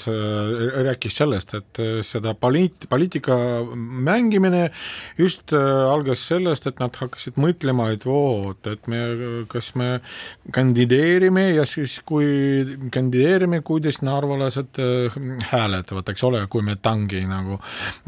rääkis 0.89 1.19
sellest, 1.21 1.55
et 1.59 1.83
seda 2.07 2.35
poliit-, 2.39 2.89
poliitika 2.91 3.37
mängimine 3.75 4.71
just 5.19 5.53
äh, 5.53 5.93
algas 5.93 6.23
sellest, 6.29 6.67
et 6.67 6.79
nad 6.81 6.95
hakkasid 6.97 7.39
mõtlema, 7.41 7.91
et 7.95 8.05
voot, 8.07 8.61
et 8.71 8.87
me, 8.91 9.01
kas 9.51 9.73
me 9.79 9.99
kandideerime 10.55 11.49
ja 11.57 11.67
siis, 11.69 11.99
kui 12.07 12.89
kandideerime, 12.95 13.61
kuidas 13.67 14.01
narvalased 14.07 14.81
äh, 14.83 15.19
hääletavad, 15.53 16.09
eks 16.13 16.25
ole, 16.29 16.45
kui 16.53 16.65
me 16.67 16.79
tangi 16.83 17.25
nagu 17.29 17.59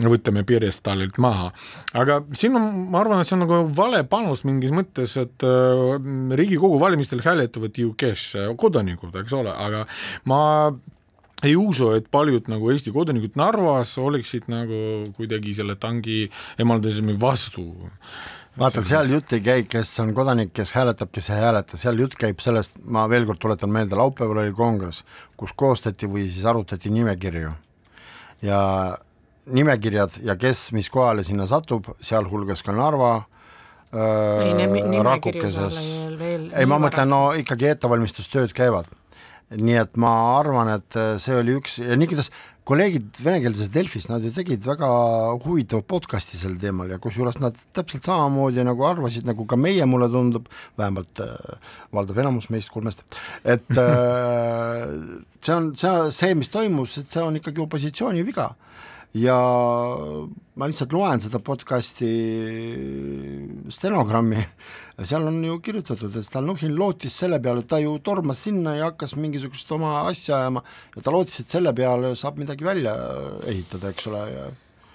võtame 0.01 0.45
pjedestaalilt 0.49 1.19
maha. 1.23 1.51
aga 1.99 2.21
siin 2.37 2.57
on, 2.59 2.69
ma 2.93 3.03
arvan, 3.03 3.23
et 3.23 3.31
see 3.31 3.37
on 3.39 3.45
nagu 3.47 3.63
vale 3.77 4.03
panus 4.09 4.45
mingis 4.49 4.75
mõttes, 4.75 5.17
et 5.21 5.47
äh, 5.47 6.37
Riigikogu 6.41 6.81
valimistel 6.81 7.23
hääletavad 7.25 7.77
ju 7.79 7.95
kes, 7.99 8.31
kodanikud, 8.61 9.15
eks 9.23 9.35
ole, 9.37 9.53
aga 9.53 9.80
ma 10.29 10.41
ei 11.45 11.55
usu, 11.57 11.93
et 11.97 12.11
paljud 12.13 12.51
nagu 12.53 12.71
Eesti 12.73 12.93
kodanikud 12.93 13.39
Narvas 13.41 13.95
oleksid 14.01 14.51
nagu 14.53 14.81
kuidagi 15.17 15.55
selle 15.57 15.77
tangi 15.81 16.27
emaldismi 16.61 17.17
vastu. 17.21 17.71
Vaata, 18.61 18.83
seal 18.85 19.09
jutt 19.09 19.31
ei 19.33 19.41
käi, 19.45 19.63
kes 19.71 19.93
on 20.03 20.11
kodanik, 20.13 20.51
kes 20.53 20.75
hääletab, 20.77 21.13
kes 21.15 21.31
ei 21.31 21.39
hääleta, 21.41 21.79
seal 21.81 22.01
jutt 22.03 22.17
käib 22.19 22.43
sellest, 22.43 22.75
ma 22.83 23.07
veel 23.09 23.25
kord 23.29 23.41
tuletan 23.41 23.71
meelde, 23.73 23.97
laupäeval 23.97 24.43
oli 24.43 24.53
kongress, 24.57 25.05
kus 25.39 25.55
koostati 25.57 26.11
või 26.11 26.27
siis 26.29 26.45
arutati 26.51 26.91
nimekirju. 26.93 27.55
Ja 28.45 28.61
nimekirjad 29.47 30.19
ja 30.27 30.37
kes 30.37 30.71
mis 30.77 30.91
kohale 30.93 31.25
sinna 31.25 31.47
satub, 31.49 31.93
sealhulgas 32.05 32.65
ka 32.67 32.75
Narva 32.75 33.13
ei, 33.91 34.67
äh, 34.67 34.99
rakukeses, 35.07 35.79
ei 36.53 36.67
ma 36.69 36.79
mõtlen, 36.83 37.11
no 37.11 37.23
ikkagi 37.39 37.71
ettevalmistustööd 37.73 38.53
käivad. 38.57 38.91
Nii 39.57 39.79
et 39.81 39.97
ma 39.99 40.13
arvan, 40.39 40.71
et 40.77 40.99
see 41.23 41.35
oli 41.35 41.57
üks 41.59 41.81
ja 41.83 41.97
nii 41.99 42.11
kuidas 42.13 42.31
kolleegid 42.71 43.19
venekeelses 43.25 43.71
Delfis, 43.75 44.07
nad 44.11 44.23
ju 44.23 44.31
tegid 44.35 44.63
väga 44.67 44.89
huvitavat 45.43 45.89
podcast'i 45.91 46.39
sel 46.39 46.55
teemal 46.61 46.93
ja 46.93 47.01
kusjuures 47.03 47.41
nad 47.43 47.57
täpselt 47.75 48.07
samamoodi 48.07 48.63
nagu 48.67 48.85
arvasid, 48.87 49.27
nagu 49.27 49.47
ka 49.51 49.59
meie, 49.59 49.87
mulle 49.91 50.07
tundub, 50.13 50.47
vähemalt 50.79 51.23
äh, 51.25 51.73
valdav 51.97 52.21
enamus 52.23 52.51
meist 52.55 52.71
kolmest, 52.71 53.03
et 53.43 53.67
äh, 53.75 54.85
see 55.45 55.57
on, 55.57 55.73
see, 55.81 55.95
see, 56.15 56.37
mis 56.39 56.53
toimus, 56.53 56.99
et 57.01 57.11
see 57.11 57.25
on 57.25 57.41
ikkagi 57.41 57.65
opositsiooni 57.65 58.27
viga. 58.27 58.53
Ja 59.19 59.35
ma 60.55 60.69
lihtsalt 60.71 60.93
loen 60.95 61.19
seda 61.19 61.41
podcast'i 61.43 62.11
stenogrammi 63.75 64.45
seal 65.09 65.27
on 65.27 65.43
ju 65.45 65.59
kirjutatud, 65.65 66.17
et 66.17 66.27
Stalnuhhin 66.27 66.75
lootis 66.79 67.19
selle 67.23 67.41
peale, 67.43 67.65
et 67.65 67.69
ta 67.71 67.79
ju 67.81 67.99
tormas 68.05 68.43
sinna 68.45 68.75
ja 68.77 68.91
hakkas 68.91 69.17
mingisugust 69.17 69.71
oma 69.73 70.01
asja 70.09 70.41
ajama 70.41 70.65
ja 70.97 71.05
ta 71.05 71.15
lootis, 71.15 71.41
et 71.41 71.55
selle 71.59 71.73
peale 71.77 72.15
saab 72.19 72.41
midagi 72.43 72.67
välja 72.67 72.97
ehitada, 73.49 73.95
eks 73.95 74.11
ole, 74.11 74.25
ja 74.35 74.51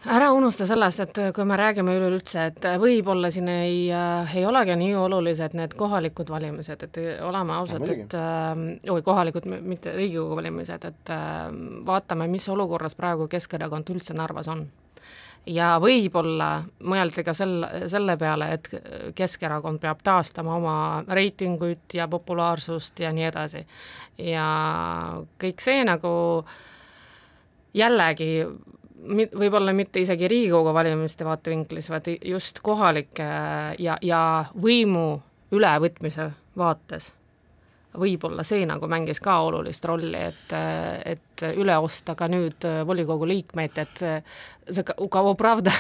ära 0.06 0.30
unusta 0.34 0.68
sellest, 0.70 1.02
et 1.02 1.20
kui 1.34 1.46
me 1.50 1.58
räägime 1.58 1.96
üleüldse, 1.98 2.46
et 2.52 2.68
võib-olla 2.82 3.32
siin 3.34 3.50
ei 3.50 3.78
äh,, 3.94 4.36
ei 4.38 4.46
olegi 4.46 4.78
nii 4.78 4.94
olulised 5.02 5.56
need 5.58 5.74
kohalikud 5.78 6.30
valimised, 6.30 6.86
et 6.86 7.00
oleme 7.26 7.56
ausad, 7.58 7.86
et 7.90 8.14
äh, 8.14 8.54
oi, 8.92 9.02
kohalikud, 9.06 9.50
mitte 9.66 9.96
Riigikogu 9.96 10.38
valimised, 10.38 10.86
et 10.92 11.14
äh, 11.14 11.50
vaatame, 11.88 12.30
mis 12.32 12.48
olukorras 12.54 12.98
praegu 12.98 13.30
Keskerakond 13.32 13.90
üldse 13.96 14.18
Narvas 14.18 14.52
on. 14.54 14.68
Ja 15.48 15.76
võib-olla 15.82 16.50
mõeldi 16.84 17.24
ka 17.26 17.34
sel, 17.38 17.58
selle 17.92 18.18
peale, 18.18 18.52
et 18.58 18.70
Keskerakond 19.16 19.80
peab 19.84 20.02
taastama 20.04 20.56
oma 20.58 20.78
reitinguid 21.08 21.94
ja 21.94 22.08
populaarsust 22.12 23.00
ja 23.00 23.12
nii 23.16 23.28
edasi. 23.30 23.66
ja 24.18 24.48
kõik 25.42 25.62
see 25.62 25.84
nagu 25.86 26.46
jällegi 27.76 28.46
võib-olla 29.06 29.74
mitte 29.74 30.02
isegi 30.02 30.28
Riigikogu 30.28 30.74
valimiste 30.74 31.26
vaatevinklis, 31.26 31.90
vaid 31.90 32.10
just 32.26 32.60
kohalike 32.66 33.28
ja, 33.80 33.98
ja 34.02 34.22
võimu 34.62 35.22
ülevõtmise 35.52 36.32
vaates. 36.58 37.12
Võib-olla 38.00 38.44
see 38.48 38.66
nagu 38.68 38.88
mängis 38.92 39.22
ka 39.24 39.40
olulist 39.48 39.86
rolli, 39.86 40.22
et, 40.32 40.56
et 41.06 41.46
üle 41.56 41.78
osta 41.78 42.16
ka 42.16 42.30
nüüd 42.32 42.68
volikogu 42.88 43.28
liikmeid, 43.30 43.80
et 43.84 44.04
see 44.70 45.00
Ukavo 45.02 45.36
Pravda 45.40 45.74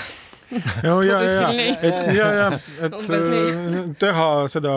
ja, 0.83 0.95
ja, 1.03 1.21
ja, 1.21 1.49
et 1.81 2.15
ja, 2.15 2.27
ja, 2.33 2.47
et 2.85 3.97
teha 3.99 4.27
seda 4.51 4.73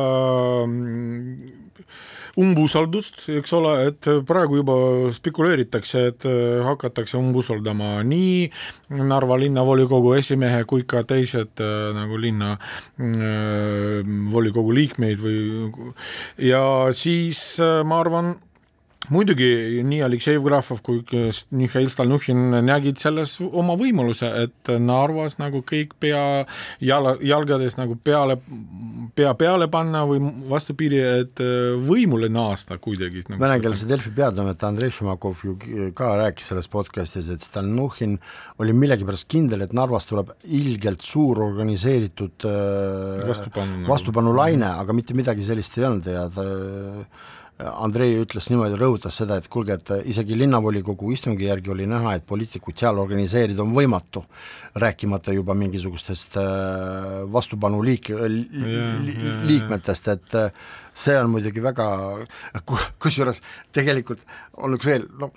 umbusaldust, 2.39 3.25
eks 3.39 3.53
ole, 3.59 3.73
et 3.91 4.09
praegu 4.29 4.61
juba 4.61 4.77
spekuleeritakse, 5.15 6.03
et 6.13 6.27
äh, 6.29 6.61
hakatakse 6.67 7.19
umbusaldama 7.19 7.99
nii 8.07 8.49
Narva 9.09 9.37
linnavolikogu 9.41 10.15
esimehe 10.19 10.63
kui 10.69 10.87
ka 10.89 11.03
teised 11.09 11.63
äh, 11.65 11.91
nagu 11.97 12.19
linna 12.21 12.55
äh, 12.55 14.05
volikogu 14.33 14.75
liikmeid 14.77 15.23
või 15.23 15.39
ja 16.49 16.63
siis 16.97 17.43
ma 17.59 18.03
arvan, 18.05 18.37
muidugi 19.15 19.83
nii 19.87 20.01
Aleksei 20.05 20.39
Grafov 20.43 20.81
kui 20.85 21.03
Mihhail 21.57 21.89
Stalnuhhin 21.93 22.59
nägid 22.67 23.01
selles 23.01 23.37
oma 23.47 23.77
võimaluse, 23.79 24.29
et 24.45 24.73
Narvas 24.83 25.39
nagu 25.41 25.63
kõik 25.67 25.95
pea 26.01 26.23
jala, 26.85 27.15
jalgades 27.25 27.79
nagu 27.79 27.97
peale, 28.05 28.39
pea 29.19 29.33
peale 29.39 29.69
panna 29.73 30.05
või 30.09 30.21
vastupidi, 30.51 31.01
et 31.23 31.43
võimule 31.89 32.31
naasta 32.33 32.79
kuidagi 32.83 33.25
nagu. 33.29 33.41
venekeelse 33.43 33.89
Delfi 33.89 34.13
peatoimetaja 34.17 34.73
Andrei 34.73 34.95
Šumakov 34.95 35.45
ju 35.45 35.57
ka 35.97 36.13
rääkis 36.23 36.53
selles 36.53 36.69
podcastis, 36.73 37.31
et 37.33 37.45
Stalnuhhin 37.47 38.19
oli 38.63 38.77
millegipärast 38.77 39.29
kindel, 39.31 39.65
et 39.65 39.75
Narvas 39.77 40.09
tuleb 40.11 40.35
ilgelt 40.45 41.05
suur 41.07 41.43
organiseeritud 41.49 42.49
vastupanu, 43.29 43.83
vastupanulaine, 43.89 44.65
nagu. 44.67 44.85
aga 44.85 44.97
mitte 44.97 45.17
midagi 45.19 45.47
sellist 45.47 45.79
ei 45.79 45.89
olnud 45.89 46.09
ja 46.13 46.29
ta 46.33 46.47
Andrei 47.59 48.13
ütles 48.21 48.47
niimoodi, 48.53 48.77
rõhutas 48.79 49.17
seda, 49.19 49.35
et 49.41 49.49
kuulge, 49.51 49.75
et 49.81 49.91
isegi 50.13 50.37
linnavolikogu 50.39 51.11
istungi 51.11 51.49
järgi 51.49 51.73
oli 51.75 51.89
näha, 51.91 52.13
et 52.15 52.27
poliitikuid 52.27 52.79
seal 52.79 53.01
organiseerida 53.03 53.65
on 53.65 53.73
võimatu, 53.75 54.23
rääkimata 54.79 55.35
juba 55.35 55.57
mingisugustest 55.59 56.39
äh, 56.39 57.25
vastupanu 57.35 57.83
liik-, 57.83 58.13
liikmetest, 59.51 60.13
et 60.15 60.39
äh, 60.39 60.71
see 60.95 61.19
on 61.19 61.33
muidugi 61.35 61.65
väga, 61.65 61.89
kusjuures 63.03 63.43
tegelikult 63.75 64.23
on 64.63 64.79
üks 64.79 64.87
veel, 64.87 65.11
no 65.19 65.33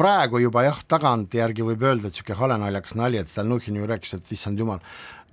praegu 0.00 0.40
juba 0.40 0.64
jah, 0.64 0.80
tagantjärgi 0.88 1.66
võib 1.66 1.84
öelda, 1.84 2.08
et 2.08 2.16
niisugune 2.16 2.40
hale 2.40 2.58
naljakas 2.64 2.96
nali, 2.96 3.20
et 3.20 3.28
Stalnuhhin 3.30 3.76
ju 3.82 3.90
rääkis, 3.92 4.16
et 4.16 4.32
issand 4.32 4.58
jumal, 4.58 4.80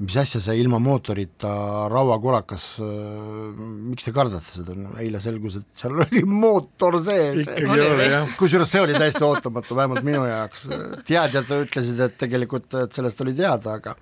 mis 0.03 0.15
asja 0.19 0.41
see 0.43 0.57
ilma 0.59 0.79
mootorita 0.83 1.49
rauakurakas, 1.91 2.65
äh, 2.83 3.61
miks 3.89 4.07
te 4.07 4.13
kardate 4.15 4.59
seda, 4.59 4.75
eile 5.01 5.21
selgus, 5.23 5.59
et 5.61 5.67
seal 5.79 6.01
oli 6.03 6.23
mootor 6.27 6.97
sees. 7.03 7.47
kusjuures 8.39 8.71
see 8.71 8.83
oli 8.83 8.97
täiesti 8.97 9.23
ootamatu, 9.23 9.77
vähemalt 9.77 10.03
minu 10.05 10.25
jaoks. 10.27 10.65
teadjad 11.07 11.53
ütlesid, 11.61 12.01
et 12.03 12.17
tegelikult, 12.19 12.67
et 12.83 12.95
sellest 12.95 13.21
oli 13.23 13.35
teada, 13.37 13.77
aga 13.79 13.95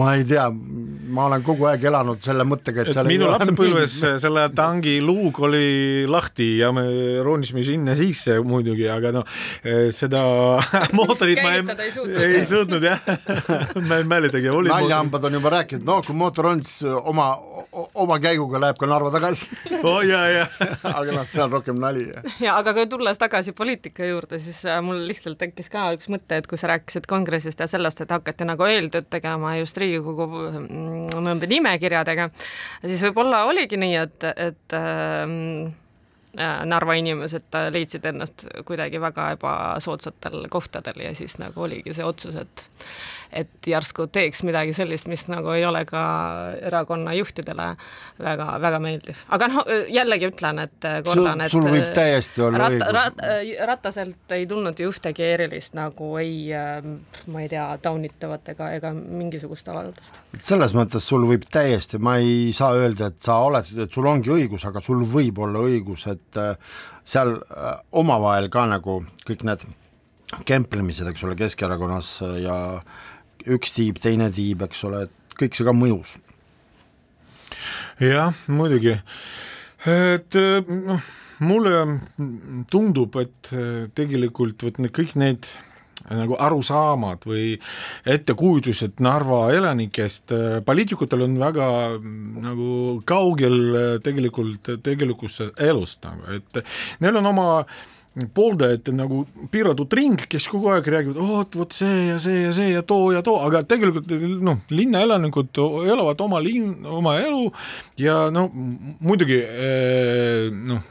ma 0.00 0.12
ei 0.18 0.26
tea, 0.28 0.44
ma 0.50 1.26
olen 1.30 1.44
kogu 1.46 1.70
aeg 1.70 1.86
elanud 1.90 2.20
selle 2.24 2.44
mõttega, 2.48 2.84
et, 2.84 2.92
et 2.92 3.10
minu 3.10 3.30
lapsepõlves 3.32 3.96
selle 4.22 4.46
tangi 4.56 4.98
luuk 5.04 5.40
oli 5.48 6.04
lahti 6.10 6.50
ja 6.60 6.70
me 6.74 6.84
roonisime 7.24 7.64
sinna 7.66 7.96
sisse 7.98 8.36
muidugi, 8.44 8.86
aga 8.92 9.14
noh, 9.20 9.40
seda 9.94 10.22
mootorit 10.98 11.40
ma 11.42 11.56
ei, 11.56 11.64
ei, 11.64 12.30
ei 12.42 12.46
suutnud 12.48 12.84
jah 12.84 13.00
ma 13.88 14.00
ei 14.00 14.08
mäletagi. 14.08 14.52
naljahambad 14.68 15.29
on 15.30 15.38
juba 15.38 15.50
rääkinud, 15.54 15.84
no 15.86 16.00
kui 16.02 16.14
mootor 16.18 16.46
on, 16.50 16.62
siis 16.66 16.82
oma, 17.06 17.26
oma 17.94 18.18
käiguga 18.22 18.60
läheb 18.60 18.78
ka 18.80 18.88
Narva 18.90 19.12
tagasi 19.14 19.48
oh, 19.86 20.00
ja, 20.06 20.20
ja. 20.30 20.46
aga 20.98 21.14
noh, 21.14 21.26
see 21.30 21.42
on 21.44 21.52
rohkem 21.54 21.78
nali. 21.80 22.06
ja 22.42 22.56
aga 22.58 22.74
kui 22.74 22.88
tulles 22.90 23.18
tagasi 23.20 23.54
poliitika 23.56 24.06
juurde, 24.08 24.40
siis 24.42 24.62
äh, 24.66 24.80
mul 24.84 25.04
lihtsalt 25.08 25.38
tekkis 25.40 25.70
ka 25.70 25.90
üks 25.96 26.10
mõte, 26.12 26.40
et 26.40 26.48
kui 26.50 26.58
sa 26.58 26.72
rääkisid 26.72 27.06
kongressist 27.10 27.62
ja 27.62 27.68
sellest, 27.70 28.02
et 28.02 28.14
hakati 28.14 28.48
nagu 28.48 28.66
eeltööd 28.66 29.06
tegema 29.12 29.54
just 29.60 29.78
Riigikogu 29.78 30.26
mm, 30.32 31.20
nende 31.26 31.50
nimekirjadega, 31.50 32.30
siis 32.86 33.06
võib-olla 33.06 33.44
oligi 33.50 33.78
nii, 33.80 33.94
et, 34.00 34.26
et 34.34 34.76
ähm, 34.76 35.70
äh, 36.34 36.58
Narva 36.66 36.98
inimesed 36.98 37.60
leidsid 37.70 38.10
ennast 38.10 38.48
kuidagi 38.66 39.00
väga 39.02 39.30
ebasoodsatel 39.36 40.50
kohtadel 40.50 41.06
ja 41.06 41.14
siis 41.14 41.38
nagu 41.38 41.68
oligi 41.68 41.94
see 41.94 42.06
otsus, 42.06 42.42
et 42.42 42.66
et 43.32 43.66
järsku 43.66 44.06
teeks 44.12 44.42
midagi 44.46 44.74
sellist, 44.76 45.08
mis 45.10 45.26
nagu 45.30 45.52
ei 45.54 45.64
ole 45.66 45.84
ka 45.88 46.02
erakonna 46.70 47.14
juhtidele 47.14 47.68
väga, 48.18 48.46
väga 48.62 48.80
meeldiv. 48.82 49.24
aga 49.28 49.48
noh, 49.52 49.72
jällegi 49.88 50.30
ütlen, 50.30 50.62
et 50.66 50.88
kordan, 51.06 51.44
et 51.44 51.52
sul 51.52 51.66
võib 51.66 51.90
täiesti 51.96 52.44
olla 52.46 52.64
rat, 52.64 52.76
õigus 52.76 52.94
rat,. 52.96 53.24
Rataselt 53.70 54.34
ei 54.34 54.46
tulnud 54.50 54.78
ju 54.80 54.90
ühtegi 54.90 55.24
erilist 55.24 55.76
nagu 55.78 56.12
ei, 56.20 56.50
ma 57.30 57.42
ei 57.44 57.50
tea, 57.52 57.66
taunitavat 57.82 58.52
ega, 58.54 58.70
ega 58.76 58.92
mingisugust 58.94 59.68
avaldust. 59.70 60.18
selles 60.38 60.74
mõttes 60.76 61.06
sul 61.06 61.26
võib 61.28 61.46
täiesti, 61.52 62.00
ma 62.02 62.16
ei 62.20 62.50
saa 62.56 62.74
öelda, 62.78 63.10
et 63.10 63.20
sa 63.24 63.40
oled, 63.46 63.70
et 63.84 63.92
sul 63.92 64.08
ongi 64.10 64.32
õigus, 64.34 64.66
aga 64.68 64.82
sul 64.84 65.04
võib 65.08 65.38
olla 65.44 65.62
õigus, 65.66 66.06
et 66.10 66.40
äh, 66.40 66.56
seal 67.06 67.36
äh, 67.36 67.76
omavahel 68.02 68.50
ka 68.52 68.66
nagu 68.70 69.00
kõik 69.26 69.46
need 69.46 69.66
kemplemised, 70.46 71.08
eks 71.10 71.24
ole, 71.26 71.36
Keskerakonnas 71.38 72.10
ja 72.42 72.58
äh, 72.78 72.98
üks 73.46 73.74
tiib, 73.76 74.00
teine 74.02 74.30
tiib, 74.34 74.64
eks 74.66 74.84
ole, 74.88 75.06
et 75.06 75.38
kõik 75.40 75.56
see 75.56 75.66
ka 75.66 75.74
mõjus. 75.76 76.16
jah, 78.00 78.36
muidugi, 78.48 78.98
et 79.88 80.38
noh, 80.68 81.08
mulle 81.40 81.74
tundub, 82.72 83.16
et 83.20 83.52
tegelikult 83.96 84.66
vot 84.66 84.80
need 84.80 84.94
kõik 84.96 85.16
need 85.20 85.52
nagu 86.08 86.36
arusaamad 86.40 87.26
või 87.28 87.58
ettekujutused 88.08 89.02
Narva 89.04 89.50
elanikest, 89.52 90.32
poliitikutel 90.64 91.26
on 91.26 91.36
väga 91.40 91.68
nagu 92.00 92.70
kaugel 93.08 94.00
tegelikult 94.04 94.72
tegelikust 94.84 95.60
elust 95.60 96.04
nagu, 96.08 96.40
et 96.40 96.62
neil 97.04 97.20
on 97.20 97.30
oma 97.34 97.48
pooldajate 98.34 98.90
nagu 98.90 99.20
piiratud 99.52 99.92
ring, 99.94 100.18
kes 100.30 100.48
kogu 100.50 100.72
aeg 100.74 100.88
räägivad, 100.90 101.18
oot, 101.22 101.54
vot 101.54 101.74
see 101.74 102.08
ja 102.08 102.16
see 102.18 102.40
ja 102.42 102.54
see 102.54 102.72
ja 102.72 102.82
too 102.82 103.12
ja 103.14 103.20
too, 103.22 103.36
aga 103.38 103.62
tegelikult 103.70 104.10
noh, 104.42 104.58
linnaelanikud 104.74 105.60
elavad 105.86 106.18
oma 106.24 106.40
linn, 106.42 106.82
oma 106.90 107.14
elu 107.22 107.44
ja 108.02 108.16
no 108.34 108.48
muidugi 108.50 109.38
eh, 109.38 110.48
noh, 110.50 110.82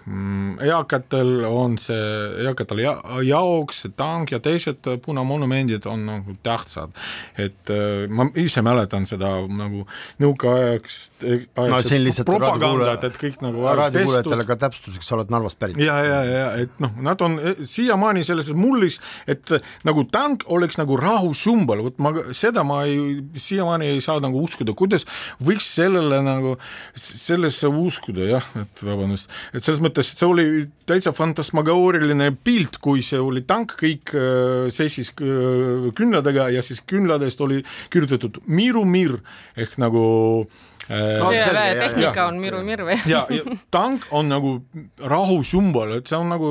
eakatel 0.63 1.43
on 1.49 1.75
see, 1.81 1.99
eakatel 2.47 2.85
ja, 2.85 2.95
jaoks 3.27 3.83
see 3.83 3.97
tank 3.99 4.31
ja 4.31 4.39
teised 4.43 4.87
punamonumendid 5.03 5.89
on 5.91 6.07
nagu 6.07 6.37
tähtsad. 6.45 6.95
et 7.35 7.73
eh, 7.75 8.07
ma 8.07 8.29
ise 8.39 8.63
mäletan 8.63 9.03
seda 9.09 9.33
nagu 9.43 9.83
nõukaaegst 10.23 11.27
no, 11.27 11.83
propagandat, 12.23 13.03
et 13.11 13.21
kõik 13.27 13.43
nagu 13.43 13.67
raadiokuulajatele 13.67 14.47
ka 14.47 14.59
täpsustuseks, 14.63 15.03
sa 15.03 15.19
oled 15.19 15.35
Narvast 15.35 15.59
pärit. 15.59 15.83
ja, 15.83 15.99
ja, 16.07 16.23
ja 16.23 16.49
et 16.63 16.79
noh, 16.79 16.95
nad 17.09 17.21
on 17.25 17.37
eh, 17.41 17.63
siiamaani 17.67 18.23
selles 18.27 18.51
mullis, 18.57 18.99
et 19.29 19.51
eh, 19.55 19.65
nagu 19.87 20.05
tank 20.11 20.45
oleks 20.53 20.79
nagu 20.79 20.97
rahu 20.99 21.33
sümbol, 21.37 21.83
vot 21.87 21.99
ma 22.03 22.13
seda 22.35 22.63
ma 22.67 22.83
ei, 22.87 23.19
siiamaani 23.39 23.91
ei 23.93 24.03
saa 24.05 24.21
nagu 24.23 24.41
uskuda, 24.45 24.75
kuidas 24.77 25.07
võiks 25.43 25.67
sellele 25.79 26.21
nagu, 26.25 26.55
sellesse 26.99 27.69
uskuda 27.69 28.29
jah, 28.29 28.49
et 28.63 28.83
vabandust, 28.85 29.31
et 29.53 29.65
selles 29.65 29.81
mõttes 29.83 30.13
see 30.13 30.27
oli 30.27 30.47
täitsa 30.89 31.13
fantasmagooriline 31.15 32.31
pilt, 32.43 32.79
kui 32.83 33.03
see 33.05 33.21
oli 33.21 33.43
tank, 33.49 33.75
kõik 33.79 34.15
äh, 34.17 34.69
seisis 34.73 35.13
küünladega 35.17 36.49
ja 36.53 36.63
siis 36.65 36.81
küünladest 36.87 37.41
oli 37.45 37.61
kirjutatud 37.93 38.41
Miru 38.49 38.85
Mir 38.87 39.19
ehk 39.59 39.77
nagu 39.81 40.03
Äh, 40.47 40.78
sõjaväetehnika 40.89 42.25
on 42.25 42.39
Miru 42.41 42.61
Mirve. 42.65 42.97
ja, 43.05 43.25
ja 43.29 43.57
tank 43.71 44.07
on 44.11 44.29
nagu 44.31 44.55
rahu 44.97 45.39
sümbol, 45.45 45.93
et 45.99 46.09
see 46.09 46.17
on 46.17 46.31
nagu 46.33 46.49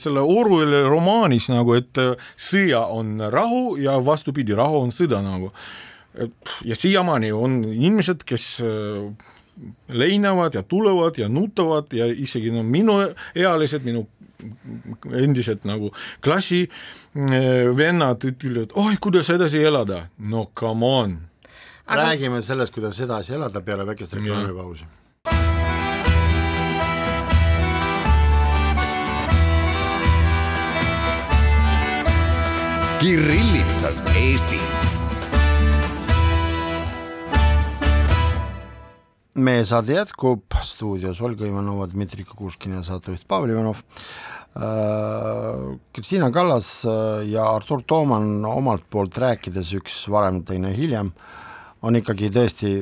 selle 0.00 0.20
Orwelli 0.20 0.82
romaanis 0.88 1.48
nagu, 1.52 1.76
et 1.78 2.00
äh, 2.02 2.28
sõja 2.36 2.84
on 2.92 3.16
rahu 3.32 3.78
ja 3.80 3.98
vastupidi, 4.04 4.56
rahu 4.58 4.84
on 4.84 4.92
sõda 4.94 5.22
nagu. 5.24 5.52
ja 6.64 6.76
siiamaani 6.76 7.32
on 7.32 7.62
inimesed, 7.64 8.24
kes 8.28 8.58
äh, 8.60 9.08
leinavad 9.88 10.54
ja 10.54 10.62
tulevad 10.62 11.18
ja 11.18 11.28
nutavad 11.28 11.92
ja 11.92 12.06
isegi 12.06 12.52
no 12.54 12.62
minuealised, 12.62 13.84
minu 13.84 14.06
endised 15.18 15.64
nagu 15.66 15.90
klassi 16.22 16.68
vennad 17.74 18.22
ütlevad, 18.22 18.70
oi, 18.78 18.94
kuidas 19.02 19.30
edasi 19.34 19.64
elada, 19.66 20.04
no 20.18 20.44
come 20.54 20.86
on 20.86 21.16
Aga... 21.88 22.02
räägime 22.02 22.42
sellest, 22.42 22.74
kuidas 22.74 22.98
edasi 23.00 23.32
elada 23.32 23.60
peale 23.64 23.86
väikest 23.88 24.12
reklaamipausi. 24.12 24.84
Kirillitsas 33.00 34.02
Eesti. 34.16 34.60
meie 39.38 39.64
saade 39.64 39.94
jätkub, 39.94 40.42
stuudios 40.66 41.20
Olga 41.22 41.46
Ivanova, 41.46 41.86
Dmitri 41.86 42.24
Kukushkin 42.26 42.74
ja 42.74 42.82
saatejuht 42.82 43.22
Pavel 43.28 43.54
Ivanov. 43.54 43.80
Äh, 44.58 45.78
Kristiina 45.94 46.32
Kallas 46.34 46.82
äh, 46.84 47.22
ja 47.30 47.46
Artur 47.48 47.84
Tooman 47.86 48.44
omalt 48.44 48.84
poolt 48.90 49.16
rääkides, 49.18 49.72
üks 49.78 50.02
varem, 50.10 50.42
teine 50.44 50.74
hiljem 50.74 51.14
on 51.82 51.98
ikkagi 51.98 52.30
tõesti, 52.34 52.72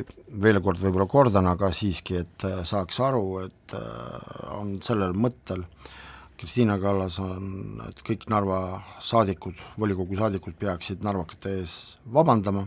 veel 0.43 0.61
kord 0.65 0.81
võib-olla 0.81 1.07
kordan, 1.11 1.49
aga 1.51 1.71
siiski, 1.75 2.23
et 2.25 2.47
äh, 2.49 2.63
saaks 2.67 3.01
aru, 3.05 3.25
et 3.45 3.77
äh, 3.77 4.33
on 4.57 4.77
sellel 4.85 5.17
mõttel, 5.17 5.67
Kristiina 6.37 6.77
Kallas 6.77 7.17
on, 7.23 7.79
et 7.87 8.03
kõik 8.05 8.27
Narva 8.29 8.83
saadikud, 9.01 9.57
volikogu 9.81 10.19
saadikud 10.19 10.59
peaksid 10.61 11.05
narvakate 11.05 11.55
ees 11.63 11.77
vabandama, 12.13 12.67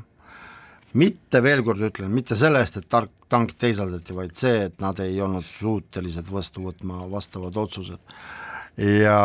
mitte, 0.98 1.42
veel 1.46 1.62
kord 1.66 1.84
ütlen, 1.86 2.10
mitte 2.14 2.38
selle 2.38 2.64
eest, 2.64 2.80
et 2.82 2.90
tark, 2.90 3.14
tank 3.30 3.54
teisaldati, 3.62 4.16
vaid 4.18 4.34
see, 4.38 4.66
et 4.72 4.82
nad 4.82 4.98
ei 5.06 5.22
olnud 5.22 5.46
suutelised 5.46 6.32
vastu 6.34 6.66
võtma 6.66 7.04
vastavad 7.12 7.58
otsused. 7.62 8.02
ja 8.80 9.20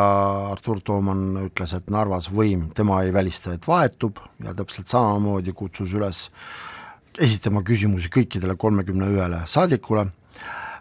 Artur 0.51 0.81
Tooman 0.85 1.47
ütles, 1.47 1.73
et 1.73 1.89
Narvas 1.89 2.29
võim, 2.29 2.69
tema 2.75 3.01
ei 3.05 3.13
välista, 3.15 3.55
et 3.55 3.65
vahetub 3.69 4.21
ja 4.45 4.53
täpselt 4.53 4.93
samamoodi 4.93 5.53
kutsus 5.57 5.95
üles 5.95 6.27
äh, 6.29 6.74
esitama 7.19 7.63
küsimusi 7.67 8.11
kõikidele 8.13 8.57
kolmekümne 8.59 9.09
ühele 9.15 9.45
saadikule. 9.51 10.09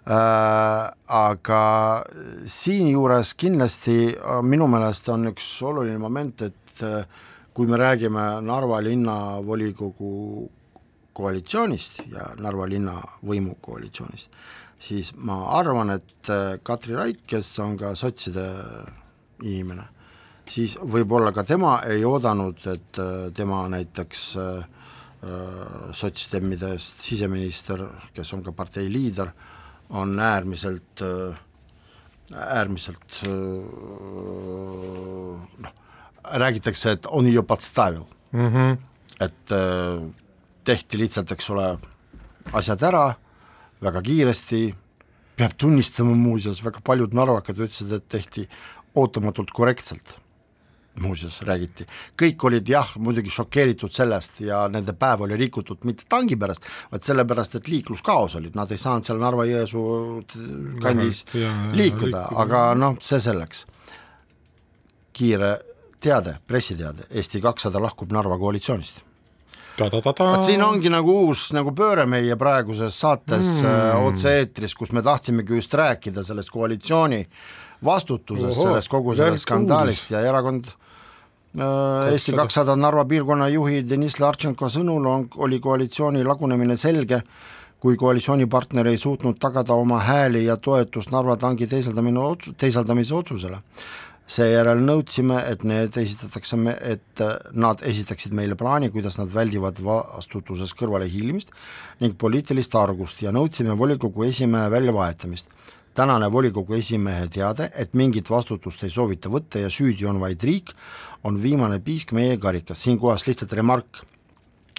Äh,, 0.04 0.90
aga 1.08 1.62
siinjuures 2.52 3.34
kindlasti 3.40 3.96
äh, 4.12 4.42
minu 4.44 4.68
meelest 4.68 5.08
on 5.14 5.30
üks 5.30 5.46
oluline 5.64 6.02
moment, 6.02 6.42
et 6.44 6.84
äh, 6.84 7.06
kui 7.56 7.70
me 7.72 7.80
räägime 7.80 8.42
Narva 8.44 8.82
linnavolikogu 8.84 10.50
koalitsioonist 11.14 12.02
ja 12.12 12.34
Narva 12.42 12.68
linna 12.68 12.98
võimukoalitsioonist, 13.24 14.30
siis 14.82 15.14
ma 15.16 15.40
arvan, 15.60 15.94
et 15.96 16.32
äh, 16.34 16.58
Katri 16.64 16.98
Raik, 16.98 17.24
kes 17.30 17.54
on 17.64 17.78
ka 17.80 17.94
sotside 17.96 18.48
inimene, 19.44 19.86
siis 20.50 20.76
võib-olla 20.82 21.32
ka 21.32 21.46
tema 21.48 21.78
ei 21.88 22.04
oodanud, 22.06 22.66
et 22.74 23.00
äh, 23.00 23.30
tema 23.38 23.64
näiteks 23.72 24.26
äh, 24.42 24.73
sotsdemmide 25.96 26.74
eest 26.76 27.04
siseminister, 27.06 27.86
kes 28.16 28.34
on 28.36 28.44
ka 28.44 28.52
partei 28.56 28.90
liider, 28.92 29.32
on 29.94 30.20
äärmiselt, 30.20 31.02
äh, 31.02 31.36
äärmiselt 32.34 33.22
äh, 33.28 33.32
noh, 35.64 35.74
räägitakse, 36.24 36.92
et 36.98 37.06
on 37.06 37.28
ju 37.28 37.44
podstavil 37.44 38.06
mm, 38.32 38.50
-hmm. 38.50 38.78
et 39.20 39.52
tehti 40.64 40.98
lihtsalt, 40.98 41.32
eks 41.32 41.50
ole, 41.50 41.78
asjad 42.54 42.84
ära 42.84 43.14
väga 43.82 44.02
kiiresti, 44.02 44.76
peab 45.36 45.52
tunnistama 45.58 46.16
muuseas, 46.16 46.64
väga 46.66 46.80
paljud 46.84 47.14
narvakad 47.14 47.58
ütlesid, 47.58 47.92
et 47.94 48.08
tehti 48.10 48.50
ootamatult 48.96 49.52
korrektselt 49.52 50.23
muuseas 51.02 51.40
räägiti, 51.42 51.88
kõik 52.20 52.44
olid 52.48 52.70
jah, 52.70 52.94
muidugi 53.02 53.32
šokeeritud 53.34 53.94
sellest 53.94 54.42
ja 54.46 54.64
nende 54.72 54.94
päev 54.98 55.26
oli 55.26 55.38
rikutud 55.40 55.86
mitte 55.90 56.06
tangi 56.10 56.38
pärast, 56.40 56.66
vaid 56.92 57.06
sellepärast, 57.06 57.58
et 57.58 57.70
liikluskaos 57.72 58.38
oli, 58.38 58.52
nad 58.56 58.72
ei 58.72 58.82
saanud 58.82 59.08
seal 59.08 59.22
Narva-Jõesuu 59.22 59.88
kandis 60.84 61.24
ja, 61.34 61.54
liikuda, 61.74 62.28
aga 62.44 62.66
noh, 62.78 63.00
see 63.02 63.22
selleks. 63.24 63.66
kiire 65.14 65.58
teade, 66.02 66.38
pressiteade, 66.48 67.08
Eesti 67.10 67.42
kakssada 67.42 67.82
lahkub 67.82 68.12
Narva 68.12 68.38
koalitsioonist. 68.38 69.04
Vot 69.80 70.46
siin 70.46 70.62
ongi 70.62 70.90
nagu 70.94 71.14
uus 71.26 71.48
nagu 71.56 71.72
pööre 71.74 72.06
meie 72.06 72.36
praeguses 72.38 72.94
saates 73.00 73.48
mm. 73.64 73.66
äh, 73.66 74.06
otse-eetris, 74.06 74.76
kus 74.78 74.92
me 74.94 75.02
tahtsimegi 75.02 75.58
just 75.58 75.74
rääkida 75.74 76.22
sellest 76.24 76.52
koalitsiooni 76.54 77.24
vastutusest, 77.84 78.60
sellest 78.60 78.92
kogu 78.92 79.16
sellest 79.18 79.48
skandaalist 79.48 80.14
ja 80.14 80.22
erakond 80.22 80.70
Eesti 81.54 82.34
kakssada 82.34 82.74
Narva 82.76 83.04
piirkonna 83.06 83.48
juhi 83.54 83.84
Deniss 83.86 84.18
Lartšenko 84.20 84.70
sõnul 84.74 85.06
on, 85.06 85.26
oli 85.46 85.60
koalitsiooni 85.62 86.24
lagunemine 86.26 86.78
selge, 86.80 87.20
kui 87.84 87.98
koalitsioonipartner 88.00 88.88
ei 88.90 88.98
suutnud 88.98 89.38
tagada 89.42 89.76
oma 89.78 90.00
hääli 90.02 90.46
ja 90.48 90.58
toetust 90.58 91.12
Narva 91.14 91.36
tangi 91.38 91.68
teisaldamine 91.70 92.20
otsu-, 92.20 92.56
teisaldamise 92.58 93.14
otsusele. 93.14 93.62
seejärel 94.34 94.80
nõudsime, 94.80 95.36
et 95.52 95.66
need 95.68 95.98
esitatakse, 96.00 96.58
et 96.82 97.22
nad 97.60 97.82
esitaksid 97.84 98.34
meile 98.34 98.56
plaani, 98.56 98.90
kuidas 98.90 99.18
nad 99.20 99.28
väldivad 99.30 99.82
vastutusest 99.84 100.78
kõrvalehiilimist 100.80 101.52
ning 102.00 102.16
poliitilist 102.18 102.76
argust 102.76 103.22
ja 103.22 103.34
nõudsime 103.36 103.76
volikogu 103.78 104.24
esimehe 104.24 104.72
väljavahetamist 104.72 105.46
tänane 105.94 106.32
volikogu 106.32 106.74
esimehe 106.78 107.28
teade, 107.32 107.70
et 107.76 107.94
mingit 107.94 108.30
vastutust 108.30 108.84
ei 108.84 108.90
soovita 108.94 109.30
võtta 109.30 109.62
ja 109.62 109.70
süüdi 109.70 110.08
on 110.10 110.20
vaid 110.22 110.44
riik, 110.44 110.74
on 111.24 111.38
viimane 111.42 111.80
piisk 111.80 112.12
meie 112.18 112.38
karikas, 112.38 112.82
siinkohas 112.84 113.28
lihtsalt 113.28 113.54
remark, 113.54 114.04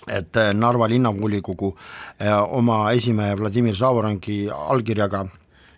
et 0.09 0.37
äh, 0.37 0.53
Narva 0.55 0.89
linnavolikogu 0.91 1.73
äh, 1.75 2.35
oma 2.43 2.91
esimehe 2.93 3.37
Vladimir 3.39 3.75
Žavoronki 3.75 4.45
allkirjaga 4.53 5.25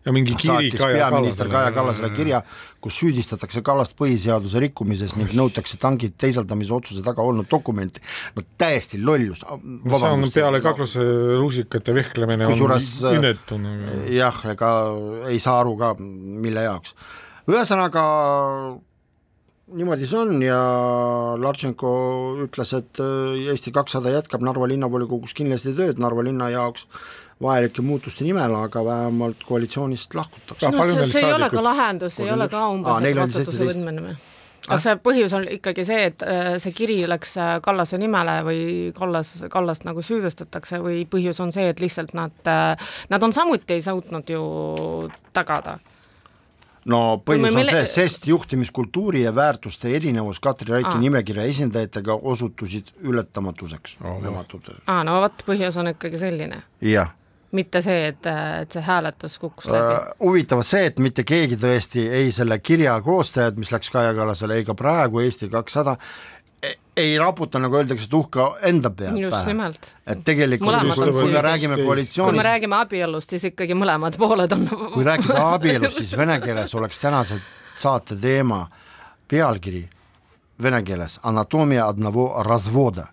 ja 0.07 0.15
mingi 0.15 0.37
kiri 0.39 0.71
Kaja 0.77 1.11
peaminister 1.11 1.51
Kaja 1.51 1.73
Kallasele 1.75 2.11
kirja, 2.15 2.41
kus 2.83 3.01
süüdistatakse 3.01 3.63
Kallast 3.67 3.97
põhiseaduse 3.99 4.63
rikkumises 4.63 5.17
ning 5.19 5.35
nõutakse 5.37 5.81
tangi 5.83 6.13
teisaldamise 6.15 6.75
otsuse 6.77 7.05
taga 7.07 7.25
olnud 7.27 7.51
dokumenti. 7.51 8.03
no 8.37 8.47
täiesti 8.59 9.03
lollus. 9.03 9.45
no 9.45 10.01
see 10.01 10.15
on 10.15 10.27
peale 10.35 10.63
kakluse 10.65 11.05
rusikate 11.41 11.95
vehklemine 11.97 12.49
Kusjuures, 12.51 12.91
on 13.05 13.21
inetu 13.21 13.61
nagu. 13.61 14.03
jah, 14.15 14.43
ega 14.55 14.73
ei 15.33 15.41
saa 15.43 15.61
aru 15.61 15.77
ka, 15.81 15.95
mille 15.99 16.67
jaoks. 16.69 16.95
ühesõnaga 17.51 18.07
niimoodi 19.75 20.07
see 20.07 20.19
on 20.23 20.43
ja 20.45 20.59
Lartšenko 21.43 21.91
ütles, 22.47 22.73
et 22.79 23.03
äh, 23.03 23.51
Eesti 23.51 23.73
kakssada 23.75 24.13
jätkab 24.15 24.45
Narva 24.47 24.69
linnavolikogus 24.71 25.35
kindlasti 25.35 25.75
tööd 25.75 25.99
Narva 26.03 26.23
linna 26.27 26.53
jaoks 26.55 26.87
vajalike 27.43 27.83
muutuste 27.83 28.25
nimel, 28.25 28.55
aga 28.55 28.85
vähemalt 28.85 29.45
koalitsioonist 29.45 30.15
lahkutakse. 30.15 30.71
no 30.71 30.85
see, 30.85 31.07
see 31.07 31.27
ei 31.27 31.33
ole 31.33 31.51
ka 31.53 31.63
lahendus, 31.63 32.21
ei 32.21 32.33
ole 32.33 32.49
ka 32.49 32.63
umbes 32.73 33.03
neil 33.05 33.19
on 33.19 33.27
vastutuse 33.27 33.59
17. 33.59 33.73
võtmine 33.73 34.05
või? 34.07 34.15
kas 34.67 34.87
see 34.87 34.95
põhjus 35.03 35.35
on 35.37 35.45
ikkagi 35.57 35.85
see, 35.87 36.07
et 36.11 36.25
äh, 36.27 36.55
see 36.63 36.73
kiri 36.77 36.97
läks 37.09 37.37
äh, 37.39 37.51
Kallase 37.63 38.01
nimele 38.01 38.39
või 38.47 38.63
Kallas, 38.97 39.35
Kallast 39.53 39.85
nagu 39.87 40.03
süüdistatakse 40.03 40.81
või 40.83 41.05
põhjus 41.11 41.43
on 41.45 41.53
see, 41.55 41.69
et 41.73 41.83
lihtsalt 41.83 42.17
nad, 42.17 42.49
nad 43.13 43.29
on 43.29 43.37
samuti 43.37 43.77
ei 43.77 43.85
suutnud 43.85 44.33
ju 44.33 44.47
tagada? 45.37 45.77
no 46.89 47.03
põhjus 47.27 47.53
on 47.53 47.69
see, 47.69 47.85
sest 47.93 48.27
juhtimiskultuuri 48.33 49.27
ja 49.27 49.35
väärtuste 49.35 49.93
erinevus 49.93 50.41
Katri 50.41 50.73
Raiki 50.73 50.95
Aa. 50.95 51.05
nimekirja 51.05 51.45
esindajatega 51.53 52.17
osutusid 52.33 52.95
ületamatuseks. 53.05 53.99
aa, 54.01 55.05
no 55.05 55.21
vot, 55.21 55.47
põhjus 55.53 55.77
on 55.85 55.93
ikkagi 55.93 56.25
selline, 56.25 56.65
jah 56.81 57.13
mitte 57.53 57.83
see, 57.83 58.07
et, 58.11 58.27
et 58.63 58.73
see 58.73 58.83
hääletus 58.83 59.39
kukkus 59.39 59.69
läbi 59.71 59.97
Äh, 59.97 60.07
huvitav 60.21 60.63
on 60.63 60.67
see, 60.67 60.87
et 60.91 60.99
mitte 61.03 61.25
keegi 61.27 61.59
tõesti 61.61 62.07
ei 62.21 62.33
selle 62.35 62.59
kirja 62.59 62.97
koostajad, 63.05 63.59
mis 63.61 63.71
läks 63.73 63.91
Kaja 63.91 64.15
Kallasele, 64.17 64.59
ei 64.59 64.67
ka 64.67 64.75
praegu 64.75 65.23
Eesti 65.23 65.49
kakssada, 65.53 65.97
ei 66.97 67.19
raputa, 67.19 67.61
nagu 67.63 67.77
öeldakse, 67.77 68.09
tuhka 68.11 68.49
enda 68.67 68.91
pealt 68.91 69.21
just 69.21 69.37
pähe. 69.37 69.53
nimelt. 69.53 69.91
et 70.07 70.25
tegelikult, 70.25 70.95
kui, 70.95 71.13
kui 71.13 71.33
me 71.33 71.43
räägime 71.45 71.75
kui 71.75 71.83
me 71.83 71.89
koalitsioonist, 71.91 72.45
räägime 72.49 72.79
abielust, 72.81 73.35
siis 73.35 73.45
ikkagi 73.53 73.77
mõlemad 73.79 74.17
pooled 74.19 74.57
on 74.57 74.69
kui 74.95 75.05
rääkida 75.07 75.43
abielust, 75.53 76.01
siis 76.03 76.17
vene 76.17 76.41
keeles 76.41 76.75
oleks 76.75 76.99
tänase 77.03 77.39
saate 77.79 78.17
teema 78.17 78.65
pealkiri 79.29 79.85
vene 80.62 80.82
keeles 80.84 81.20
anatomia 81.24 81.88
одного 81.88 82.44
развода 82.44 83.08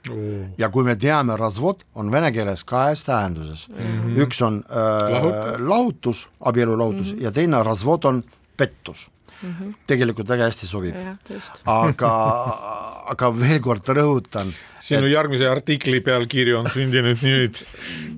ja 0.59 0.69
kui 0.69 0.85
me 0.85 0.97
teame, 0.97 1.37
razvod 1.37 1.85
on 1.95 2.11
vene 2.13 2.33
keeles 2.33 2.65
kahes 2.65 3.05
tähenduses 3.05 3.69
mm, 3.69 3.77
-hmm. 3.77 4.19
üks 4.25 4.43
on 4.43 4.65
äh, 4.71 5.13
Lahut- 5.15 5.69
lahutus, 5.69 6.29
abielu 6.41 6.79
lahutus 6.79 7.13
mm 7.13 7.19
-hmm. 7.19 7.23
ja 7.23 7.33
teine 7.33 7.63
razvod 7.63 8.05
on 8.05 8.23
pettus 8.57 9.11
mm. 9.43 9.49
Mhm. 9.49 9.63
-hmm. 9.63 9.75
tegelikult 9.87 10.29
väga 10.29 10.45
hästi 10.45 10.67
sobib, 10.67 10.95
jah, 10.95 11.17
just. 11.31 11.53
aga, 11.65 12.13
aga 13.07 13.41
veel 13.41 13.61
kord 13.61 13.89
rõhutan, 13.89 14.53
sinu 14.81 15.07
järgmise 15.07 15.49
artikli 15.49 16.01
pealkiri 16.01 16.55
on 16.55 16.67
sündinud 16.71 17.23
nüüd . 17.23 17.65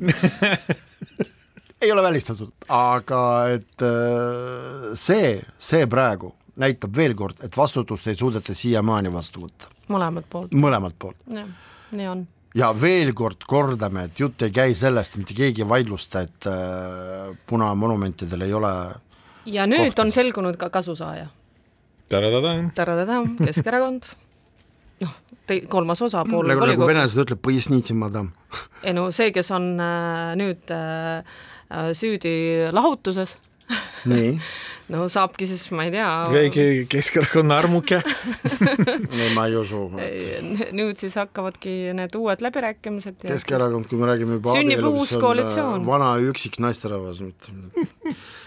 ei 1.81 1.93
ole 1.93 2.03
välistatud, 2.03 2.53
aga 2.69 3.49
et 3.49 3.83
äh, 3.83 4.95
see, 4.95 5.43
see 5.59 5.87
praegu 5.87 6.35
näitab 6.62 6.96
veel 6.96 7.16
kord, 7.16 7.42
et 7.44 7.58
vastutust 7.58 8.08
ei 8.08 8.16
suudeta 8.16 8.54
siiamaani 8.56 9.12
vastu 9.14 9.46
võtta. 9.46 9.72
mõlemalt 9.90 10.30
poolt. 10.30 10.56
mõlemalt 10.56 10.96
poolt. 11.00 11.18
jah, 11.32 11.48
nii 11.92 12.08
on 12.08 12.28
ja 12.56 12.72
veel 12.82 13.12
kord 13.14 13.44
kordame, 13.48 14.08
et 14.10 14.20
jutt 14.20 14.42
ei 14.48 14.54
käi 14.56 14.76
sellest, 14.76 15.18
mitte 15.20 15.36
keegi 15.36 15.64
ei 15.64 15.70
vaidlusta, 15.70 16.26
et 16.26 16.48
äh, 16.48 17.34
punamonumentidel 17.48 18.46
ei 18.48 18.54
ole 18.54 18.76
ja 19.46 19.66
nüüd 19.70 19.92
kohta. 19.92 20.06
on 20.06 20.12
selgunud 20.12 20.58
ka 20.58 20.70
kasusaaja. 20.70 21.28
Taradadam, 22.76 23.36
Keskerakond. 23.42 24.06
noh, 25.04 25.16
kolmas 25.70 26.02
osapool. 26.02 26.48
nagu, 26.48 26.68
nagu 26.70 26.88
venelased 26.88 27.26
ütleb, 27.26 27.42
ei 28.84 28.94
no 28.96 29.10
see, 29.12 29.32
kes 29.36 29.52
on 29.52 29.74
äh, 29.82 30.36
nüüd 30.40 30.72
äh, 30.72 31.26
äh 31.74 31.92
süüdi 31.98 32.70
lahutuses 32.72 33.38
nii, 34.10 34.36
no 34.94 35.06
saabki 35.12 35.48
siis, 35.50 35.66
ma 35.76 35.88
ei 35.88 35.94
tea, 35.94 36.10
keegi 36.32 36.86
Keskerakonna 36.92 37.58
armuke. 37.64 38.02
ei 39.24 39.32
ma 39.38 39.48
ei 39.50 39.58
usu. 39.60 39.84
nüüd 40.76 41.02
siis 41.02 41.18
hakkavadki 41.20 41.76
need 41.98 42.16
uued 42.20 42.44
läbirääkimised 42.46 43.26
ja 43.26 43.36
Keskerakond, 43.36 43.90
kui 43.92 44.02
me 44.02 44.10
räägime 44.12 44.40
juba 44.40 44.56
Sünnib 44.58 44.82
abielust, 44.84 45.18
on, 45.18 45.26
koalitsioon. 45.26 45.80
äh, 45.82 45.88
vana 45.90 46.16
üksik 46.32 46.60
naisterahvas, 46.64 47.22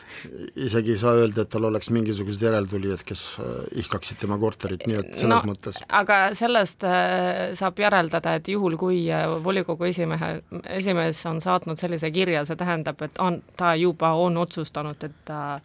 isegi 0.57 0.93
ei 0.95 0.99
saa 0.99 1.13
öelda, 1.19 1.43
et 1.45 1.51
tal 1.53 1.67
oleks 1.69 1.91
mingisugused 1.95 2.43
järeltulijad, 2.43 3.03
kes 3.07 3.23
äh, 3.43 3.51
ihkaksid 3.83 4.21
tema 4.21 4.39
korterit, 4.39 4.87
nii 4.89 4.99
et 5.01 5.11
selles 5.19 5.45
no, 5.45 5.53
mõttes 5.53 5.81
aga 5.89 6.19
sellest 6.39 6.87
äh, 6.87 7.51
saab 7.59 7.81
järeldada, 7.83 8.37
et 8.39 8.49
juhul, 8.53 8.79
kui 8.81 9.03
äh, 9.13 9.27
volikogu 9.45 9.89
esimehe, 9.89 10.31
esimees 10.79 11.21
on 11.31 11.43
saatnud 11.45 11.81
sellise 11.81 12.11
kirja, 12.15 12.45
see 12.49 12.59
tähendab, 12.61 13.03
et 13.07 13.21
on, 13.23 13.41
ta 13.59 13.75
juba 13.79 14.15
on 14.19 14.41
otsustanud, 14.45 15.05
et 15.05 15.21
ta 15.29 15.61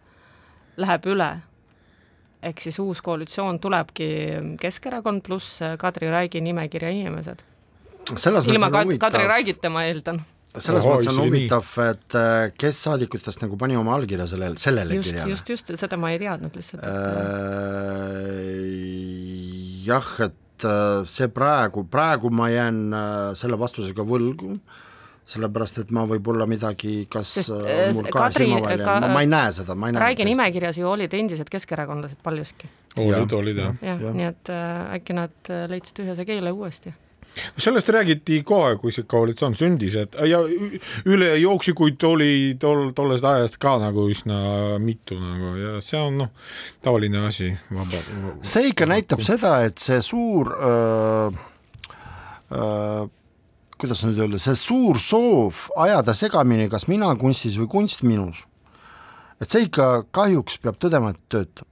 läheb 0.77 1.09
üle. 1.13 1.31
ehk 2.43 2.59
siis 2.59 2.79
uus 2.79 3.01
koalitsioon 3.01 3.59
tulebki 3.59 4.07
Keskerakond 4.59 5.21
pluss 5.23 5.61
Kadri 5.79 6.09
Raigi 6.11 6.41
nimekirja 6.41 6.89
inimesed. 6.89 7.43
ilma 8.47 8.71
Kadri 8.99 9.27
Raigita, 9.27 9.69
ma 9.69 9.85
eeldan. 9.85 10.23
Selles 10.61 10.85
Ohoi, 10.85 10.99
mõttes 11.01 11.17
on 11.17 11.25
huvitav, 11.27 11.69
et 11.89 12.15
äh, 12.19 12.51
kes 12.57 12.83
saadikutest 12.85 13.41
nagu 13.41 13.57
pani 13.57 13.75
oma 13.79 13.95
allkirja 13.97 14.27
sellele, 14.29 14.57
sellele 14.61 14.99
just, 14.99 15.09
kirjale. 15.09 15.31
just, 15.33 15.49
just, 15.49 15.71
seda 15.81 15.97
ma 15.97 16.11
ei 16.13 16.19
teadnud 16.21 16.53
lihtsalt, 16.59 16.83
et 16.83 16.89
Äh, 18.53 19.83
jah, 19.87 20.09
et 20.27 20.65
äh, 20.67 21.03
see 21.09 21.27
praegu, 21.33 21.83
praegu 21.91 22.29
ma 22.33 22.49
jään 22.53 22.79
äh, 22.93 23.33
selle 23.39 23.57
vastusega 23.59 24.05
võlgu, 24.07 24.57
sellepärast 25.33 25.77
et 25.83 25.91
ma 25.95 26.03
võib-olla 26.09 26.45
midagi, 26.49 27.05
kas 27.11 27.31
Sest, 27.39 27.53
äh, 27.55 27.89
mul 27.95 28.07
kahe 28.11 28.27
Kadri- 28.29 28.47
silma 28.49 28.61
vahel 28.65 28.83
ka- 28.83 28.97
jääb, 28.99 29.13
ma 29.15 29.21
ei 29.23 29.29
näe 29.31 29.51
seda, 29.55 29.75
ma 29.75 29.89
ei 29.89 29.95
näe 29.95 30.03
Raigi. 30.07 30.25
nimekirjas 30.27 30.79
ju 30.81 30.89
olid 30.91 31.13
endised 31.15 31.49
keskerakondlased 31.51 32.19
paljuski. 32.23 32.67
olid, 32.99 33.31
olid 33.39 33.57
jah. 33.63 33.75
jah 33.81 34.01
ja., 34.09 34.11
nii 34.19 34.27
et 34.29 34.51
äh, 34.53 34.97
äkki 34.99 35.15
nad 35.17 35.49
äh, 35.49 35.63
leidsid 35.71 36.03
ühese 36.05 36.25
keele 36.29 36.51
uuesti. 36.51 36.93
Sellest 37.57 37.89
räägiti 37.93 38.41
kohe, 38.47 38.75
kui 38.81 38.93
see 38.93 39.07
koalitsioon 39.09 39.55
sündis, 39.57 39.95
et 39.99 40.17
ja 40.29 40.41
ülejooksikuid 41.09 42.05
oli 42.09 42.33
tol, 42.61 42.91
tollest 42.97 43.25
ajast 43.27 43.57
ka 43.61 43.77
nagu 43.81 44.05
üsna 44.11 44.37
mitu 44.83 45.17
nagu 45.19 45.55
ja 45.59 45.73
see 45.85 45.99
on 46.01 46.21
noh, 46.23 46.31
tavaline 46.85 47.25
asi, 47.27 47.53
see 48.45 48.69
ikka 48.71 48.87
näitab 48.89 49.23
seda, 49.25 49.57
et 49.67 49.81
see 49.81 49.99
suur 50.05 50.53
öö, 50.53 51.33
öö, 52.53 53.03
kuidas 53.81 54.05
nüüd 54.05 54.21
öelda, 54.23 54.39
see 54.39 54.55
suur 54.55 54.99
soov 55.01 55.67
ajada 55.83 56.15
segamini, 56.15 56.69
kas 56.71 56.87
mina 56.87 57.09
kunstis 57.19 57.57
või 57.59 57.69
kunst 57.71 58.05
minus, 58.07 58.45
et 59.43 59.49
see 59.51 59.67
ikka 59.67 60.05
kahjuks 60.15 60.61
peab 60.63 60.77
tõdema, 60.79 61.11
et 61.11 61.23
töötab. 61.33 61.67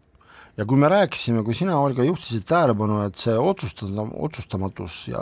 Ja 0.61 0.65
kui 0.69 0.77
me 0.77 0.89
rääkisime, 0.91 1.41
kui 1.41 1.55
sina, 1.57 1.73
Olga, 1.81 2.03
juhtisid 2.05 2.43
tähelepanu, 2.45 2.99
et 3.07 3.17
see 3.17 3.33
otsustada, 3.33 4.03
otsustamatus 4.27 4.97
ja 5.09 5.21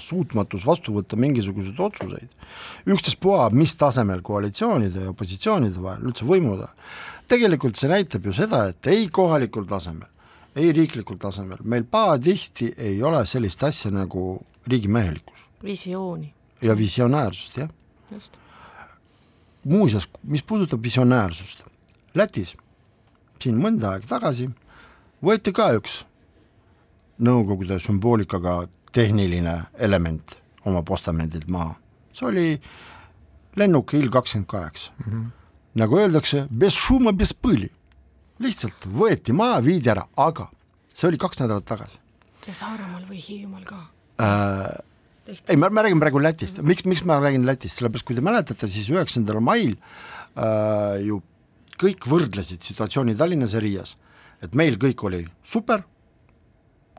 suutmatus 0.00 0.64
vastu 0.64 0.94
võtta 0.96 1.18
mingisuguseid 1.20 1.82
otsuseid, 1.84 2.32
ükstaspuha, 2.88 3.50
mis 3.52 3.76
tasemel 3.76 4.22
koalitsioonide 4.24 5.04
ja 5.04 5.12
opositsioonide 5.12 5.82
vahel, 5.84 6.06
üldse 6.08 6.24
võimude, 6.28 6.70
tegelikult 7.28 7.76
see 7.76 7.92
näitab 7.92 8.24
ju 8.24 8.32
seda, 8.36 8.64
et 8.72 8.88
ei 8.88 9.10
kohalikul 9.12 9.68
tasemel, 9.68 10.08
ei 10.56 10.72
riiklikul 10.72 11.20
tasemel, 11.20 11.60
meil 11.68 11.84
pahatihti 11.84 12.72
ei 12.80 13.02
ole 13.04 13.26
sellist 13.28 13.68
asja 13.68 13.92
nagu 13.92 14.38
riigimehelikkus 14.64 15.44
visiooni, 15.64 16.32
ja 16.64 16.78
visionäärsust, 16.78 17.60
jah. 17.66 17.76
just. 18.10 18.40
muuseas, 19.68 20.08
mis 20.24 20.42
puudutab 20.42 20.80
visionäärsust, 20.88 21.68
Lätis 22.14 22.56
siin 23.42 23.58
mõnda 23.60 23.94
aega 23.96 24.16
tagasi 24.16 24.48
võeti 25.22 25.54
ka 25.54 25.72
üks 25.78 26.02
Nõukogude 27.22 27.76
sümboolikaga 27.78 28.64
tehniline 28.96 29.52
element 29.78 30.32
oma 30.66 30.80
postamendilt 30.82 31.46
maha. 31.48 31.76
see 32.12 32.26
oli 32.26 32.60
lennuk 33.56 33.92
Il 33.94 34.10
kakskümmend 34.10 34.48
kaheksa. 34.48 34.90
Mhm. 35.06 35.26
nagu 35.74 35.96
öeldakse, 35.96 36.46
bez 36.50 36.74
šuma, 36.74 37.12
bez 37.12 37.32
põli. 37.32 37.70
lihtsalt 38.38 38.86
võeti 38.86 39.32
maha, 39.32 39.60
viidi 39.60 39.88
ära, 39.88 40.06
aga 40.16 40.48
see 40.94 41.08
oli 41.08 41.18
kaks 41.18 41.38
nädalat 41.40 41.64
tagasi. 41.64 41.98
ja 42.46 42.54
Saaremaal 42.54 43.04
või 43.08 43.20
Hiiumaal 43.20 43.64
ka 43.64 43.78
äh,? 44.18 44.80
ei, 45.48 45.56
ma, 45.56 45.70
ma 45.70 45.82
räägin 45.82 46.00
praegu 46.00 46.18
Lätist, 46.18 46.58
mhm. 46.58 46.66
miks, 46.66 46.84
miks 46.84 47.04
ma 47.04 47.20
räägin 47.20 47.46
Lätist, 47.46 47.78
sellepärast 47.78 48.06
kui 48.06 48.16
te 48.16 48.24
mäletate, 48.24 48.68
siis 48.68 48.90
üheksandal 48.90 49.40
mail 49.40 49.76
äh, 50.36 50.98
ju 51.06 51.22
kõik 51.82 52.06
võrdlesid 52.08 52.62
situatsiooni 52.62 53.16
Tallinnas 53.18 53.56
ja 53.56 53.62
Riias, 53.62 53.96
et 54.42 54.54
meil 54.58 54.78
kõik 54.80 55.02
oli 55.08 55.24
super, 55.42 55.82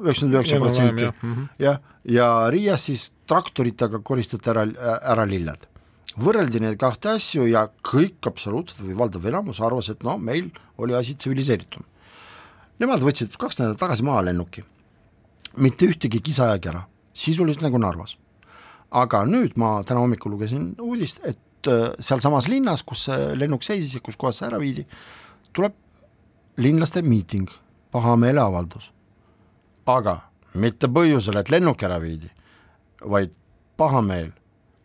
üheksakümmend 0.02 0.40
üheksa 0.40 0.60
protsenti 0.60 1.10
Mhm. 1.12 1.44
jah, 1.60 1.80
ja 2.04 2.28
Riias 2.52 2.88
siis 2.90 3.12
traktoritega 3.28 4.00
koristati 4.04 4.50
ära, 4.50 4.66
ära 5.14 5.26
lilled. 5.26 5.68
võrreldi 6.18 6.60
neid 6.62 6.78
kahte 6.78 7.10
asju 7.10 7.48
ja 7.50 7.68
kõik 7.84 8.28
absoluutselt 8.30 8.82
või 8.86 8.94
valdav 8.98 9.24
enamus 9.26 9.60
arvas, 9.62 9.90
et 9.90 10.04
no 10.04 10.18
meil 10.18 10.52
oli 10.78 10.94
asi 10.94 11.16
tsiviliseeritum. 11.16 11.84
Nemad 12.80 13.02
võtsid 13.02 13.34
kaks 13.38 13.58
nädalat 13.58 13.80
tagasi 13.80 14.04
maha 14.04 14.22
lennuki, 14.28 14.64
mitte 15.58 15.86
ühtegi 15.88 16.22
kisa 16.22 16.52
ei 16.54 16.60
ära, 16.70 16.84
sisuliselt 17.14 17.64
nagu 17.64 17.78
Narvas. 17.78 18.18
aga 18.92 19.24
nüüd 19.26 19.56
ma 19.58 19.84
täna 19.84 20.00
hommikul 20.04 20.32
lugesin 20.32 20.76
uudist, 20.80 21.20
et 21.26 21.38
äh, 21.68 21.92
sealsamas 22.00 22.48
linnas, 22.52 22.84
kus 22.84 23.08
see 23.08 23.34
lennuk 23.38 23.64
seisis 23.64 23.98
ja 23.98 24.04
kus 24.04 24.18
kohas 24.20 24.42
see 24.42 24.48
ära 24.50 24.60
viidi, 24.62 24.86
tuleb 25.54 25.76
linlaste 26.58 27.02
miiting, 27.02 27.50
pahameeleavaldus. 27.92 28.92
aga 29.86 30.20
mitte 30.54 30.88
põhjusel, 30.88 31.38
et 31.40 31.50
lennuk 31.52 31.82
ära 31.84 32.00
viidi, 32.00 32.30
vaid 33.04 33.34
pahameel 33.78 34.32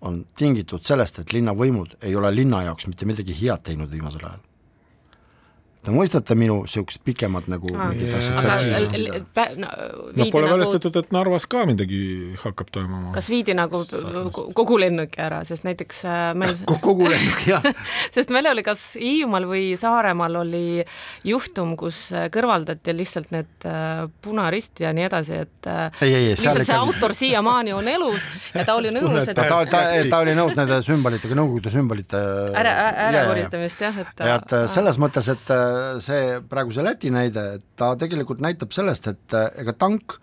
on 0.00 0.24
tingitud 0.36 0.82
sellest, 0.86 1.18
et 1.18 1.32
linnavõimud 1.32 1.98
ei 2.02 2.16
ole 2.16 2.30
linna 2.34 2.64
jaoks 2.66 2.86
mitte 2.86 3.06
midagi 3.06 3.34
head 3.40 3.62
teinud 3.66 3.90
viimasel 3.90 4.24
ajal 4.24 4.47
Te 5.88 5.94
mõistate 5.96 6.34
minu 6.36 6.58
niisugust 6.66 7.00
pikemat 7.00 7.46
nagu 7.48 7.70
mingit 7.72 8.12
asja? 8.12 8.34
Aga 8.36 8.56
no, 9.56 9.68
no 10.18 10.24
pole 10.28 10.44
nagu, 10.44 10.58
väljastatud, 10.58 10.98
et 11.00 11.14
Narvas 11.16 11.46
ka 11.48 11.62
midagi 11.64 12.00
hakkab 12.42 12.68
toimuma. 12.74 13.12
kas 13.14 13.30
viidi 13.32 13.54
nagu 13.56 13.80
kogu 14.58 14.76
lennuki 14.82 15.22
ära, 15.24 15.38
sest 15.48 15.64
näiteks 15.64 16.02
äh, 16.04 16.18
meil 16.36 16.52
kogu 16.84 17.08
lennuk 17.08 17.40
jah, 17.48 17.64
sest 18.16 18.28
meil 18.34 18.50
oli 18.50 18.64
kas 18.66 18.82
Hiiumaal 19.00 19.46
või 19.48 19.62
Saaremaal 19.80 20.36
oli 20.42 20.84
juhtum, 21.24 21.72
kus 21.80 22.02
äh, 22.12 22.26
kõrvaldati 22.34 22.92
lihtsalt 22.98 23.32
need 23.32 23.64
äh, 23.64 24.04
punarist 24.20 24.84
ja 24.84 24.92
nii 24.92 25.08
edasi, 25.08 25.40
et 25.46 25.70
ei, 25.72 26.12
ei, 26.12 26.28
lihtsalt 26.34 26.68
see 26.68 26.76
autor 26.76 27.16
siiamaani 27.16 27.72
on 27.78 27.88
elus 27.94 28.28
ja 28.52 28.66
ta 28.68 28.76
oli 28.76 28.92
nõus, 28.98 29.22
et 29.24 29.40
ta, 29.40 29.48
ta, 29.64 29.86
ta, 30.04 30.20
oli 30.20 30.36
nõus 30.36 30.52
nende 30.58 30.82
sümbolitega, 30.84 31.32
Nõukogude 31.38 31.72
sümbolite 31.72 32.20
ära, 32.60 32.76
ära 33.08 33.26
koristamist 33.32 33.88
jah, 33.88 34.04
et 34.04 34.24
ja 34.26 34.36
et 34.42 34.56
selles 34.76 35.00
mõttes, 35.00 35.32
et 35.32 35.56
see 36.04 36.38
praegu 36.48 36.74
see 36.74 36.84
Läti 36.84 37.10
näide, 37.14 37.60
ta 37.76 37.94
tegelikult 37.98 38.42
näitab 38.44 38.72
sellest, 38.76 39.08
et 39.10 39.36
äh, 39.36 39.50
ega 39.62 39.74
tank 39.76 40.18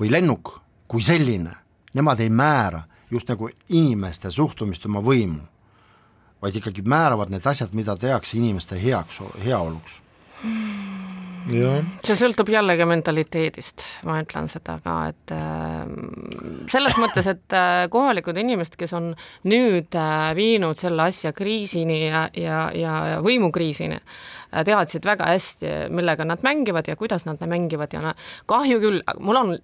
või 0.00 0.12
lennuk 0.12 0.54
kui 0.88 1.04
selline, 1.04 1.52
nemad 1.94 2.20
ei 2.24 2.30
määra 2.30 2.84
just 3.10 3.28
nagu 3.28 3.50
inimeste 3.68 4.30
suhtumist 4.32 4.86
oma 4.88 5.02
võimu, 5.04 5.44
vaid 6.42 6.56
ikkagi 6.60 6.84
määravad 6.86 7.32
need 7.32 7.46
asjad, 7.46 7.74
mida 7.76 7.96
tehakse 7.96 8.36
inimeste 8.38 8.78
heaks, 8.82 9.20
heaoluks. 9.44 10.00
jah, 10.44 11.27
see 12.04 12.16
sõltub 12.18 12.50
jällegi 12.52 12.86
mentaliteedist, 12.88 13.84
ma 14.08 14.18
ütlen 14.22 14.48
seda 14.52 14.78
ka, 14.84 14.96
et 15.12 15.32
äh, 15.34 15.86
selles 16.72 16.98
mõttes, 17.00 17.28
et 17.30 17.56
äh, 17.56 17.86
kohalikud 17.92 18.38
inimesed, 18.40 18.76
kes 18.80 18.94
on 18.98 19.10
nüüd 19.48 19.96
äh, 19.98 20.28
viinud 20.38 20.78
selle 20.78 21.08
asja 21.08 21.32
kriisini 21.36 22.02
ja, 22.06 22.26
ja, 22.36 22.60
ja 22.76 22.98
võimukriisini 23.24 24.00
teadsid 24.64 25.04
väga 25.04 25.26
hästi, 25.28 25.72
millega 25.92 26.24
nad 26.24 26.44
mängivad 26.44 26.88
ja 26.88 26.96
kuidas 26.96 27.26
nad 27.28 27.42
mängivad 27.44 27.92
ja 27.92 28.14
kahju 28.48 28.78
küll, 28.80 29.02
mul 29.20 29.36
on 29.36 29.58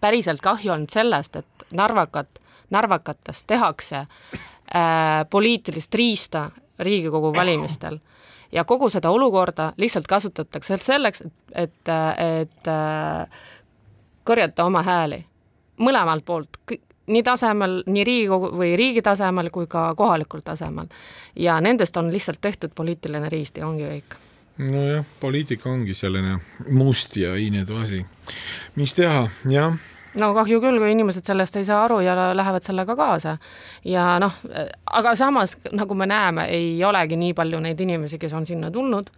päriselt 0.00 0.42
kahju 0.44 0.72
olnud 0.74 0.92
sellest, 0.94 1.40
et 1.40 1.74
narvakat, 1.74 2.38
narvakatest 2.70 3.46
tehakse 3.50 4.04
äh, 4.04 5.24
poliitilist 5.30 5.94
riista 5.94 6.48
Riigikogu 6.78 7.32
valimistel 7.34 7.98
ja 8.52 8.64
kogu 8.64 8.88
seda 8.88 9.10
olukorda 9.10 9.72
lihtsalt 9.76 10.06
kasutatakse 10.06 10.76
selleks, 10.76 11.22
et, 11.52 11.72
et, 12.40 12.68
äh, 12.68 13.40
korjata 14.24 14.64
oma 14.64 14.82
hääli 14.82 15.24
mõlemalt 15.78 16.24
poolt, 16.24 16.58
nii 17.06 17.22
tasemel, 17.22 17.82
nii 17.86 18.04
Riigikogu 18.04 18.50
või 18.58 18.74
riigi 18.76 19.02
tasemel 19.02 19.50
kui 19.50 19.66
ka 19.70 19.94
kohalikul 19.96 20.40
tasemel. 20.44 20.86
ja 21.36 21.60
nendest 21.60 21.96
on 21.96 22.12
lihtsalt 22.12 22.40
tehtud 22.40 22.74
poliitiline 22.74 23.28
riist 23.28 23.56
ja 23.56 23.66
ongi 23.66 23.84
kõik. 23.84 24.16
nojah, 24.58 25.04
poliitika 25.20 25.70
ongi 25.70 25.94
selline 25.94 26.38
must 26.70 27.16
ja 27.16 27.34
iinetu 27.36 27.76
asi. 27.76 28.06
mis 28.76 28.94
teha, 28.94 29.28
jah 29.50 29.78
no 30.16 30.30
kahju 30.36 30.60
küll, 30.62 30.78
kui 30.80 30.92
inimesed 30.94 31.26
sellest 31.26 31.58
ei 31.60 31.66
saa 31.68 31.82
aru 31.86 32.00
ja 32.04 32.14
lähevad 32.36 32.64
sellega 32.64 32.96
kaasa. 32.96 33.36
ja 33.84 34.18
noh, 34.22 34.38
aga 34.86 35.14
samas, 35.16 35.56
nagu 35.72 35.94
me 35.94 36.06
näeme, 36.06 36.48
ei 36.54 36.78
olegi 36.84 37.16
nii 37.16 37.34
palju 37.34 37.60
neid 37.60 37.80
inimesi, 37.80 38.18
kes 38.18 38.32
on 38.32 38.46
sinna 38.46 38.70
tulnud. 38.70 39.10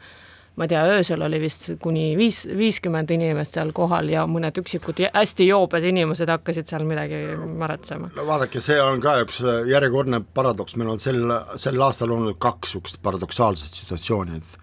ma 0.57 0.67
ei 0.67 0.69
tea, 0.69 0.81
öösel 0.97 1.23
oli 1.23 1.39
vist 1.41 1.69
kuni 1.81 2.17
viis, 2.19 2.43
viiskümmend 2.59 3.11
inimest 3.15 3.55
seal 3.55 3.71
kohal 3.73 4.11
ja 4.11 4.27
mõned 4.27 4.59
üksikud 4.61 4.99
hästi 5.15 5.47
joobed 5.47 5.85
inimesed 5.87 6.29
hakkasid 6.29 6.67
seal 6.67 6.85
midagi 6.85 7.23
märetsema. 7.39 8.11
no 8.17 8.27
vaadake, 8.27 8.61
see 8.61 8.81
on 8.83 9.01
ka 9.01 9.21
üks 9.25 9.41
järjekordne 9.71 10.25
paradoks, 10.35 10.77
meil 10.77 10.97
on 10.97 11.01
sel, 11.01 11.23
sel 11.57 11.81
aastal 11.87 12.17
olnud 12.17 12.39
kaks 12.39 12.75
niisugust 12.75 13.03
paradoksaalset 13.03 13.83
situatsiooni, 13.85 14.43
et 14.43 14.61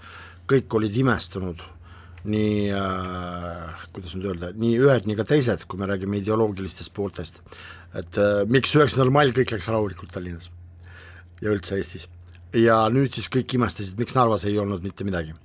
kõik 0.48 0.76
olid 0.80 0.96
imestunud 0.96 1.64
nii 2.30 2.70
äh,, 2.76 3.86
kuidas 3.96 4.16
nüüd 4.18 4.32
öelda, 4.32 4.52
nii 4.58 4.76
ühed, 4.84 5.08
nii 5.10 5.18
ka 5.20 5.26
teised, 5.28 5.66
kui 5.70 5.80
me 5.80 5.88
räägime 5.90 6.20
ideoloogilistest 6.22 6.94
pooltest, 6.96 7.40
et 7.98 8.20
äh, 8.22 8.44
miks 8.50 8.76
üheksandal 8.78 9.14
mail 9.14 9.34
kõik 9.36 9.56
läks 9.56 9.70
rahulikult 9.72 10.14
Tallinnas 10.14 10.52
ja 11.42 11.54
üldse 11.54 11.78
Eestis. 11.80 12.08
ja 12.54 12.84
nüüd 12.94 13.14
siis 13.14 13.30
kõik 13.34 13.58
imestasid, 13.58 13.98
miks 14.00 14.16
Narvas 14.18 14.46
ei 14.48 14.58
olnud 14.60 14.84
mitte 14.86 15.08
midagi 15.08 15.36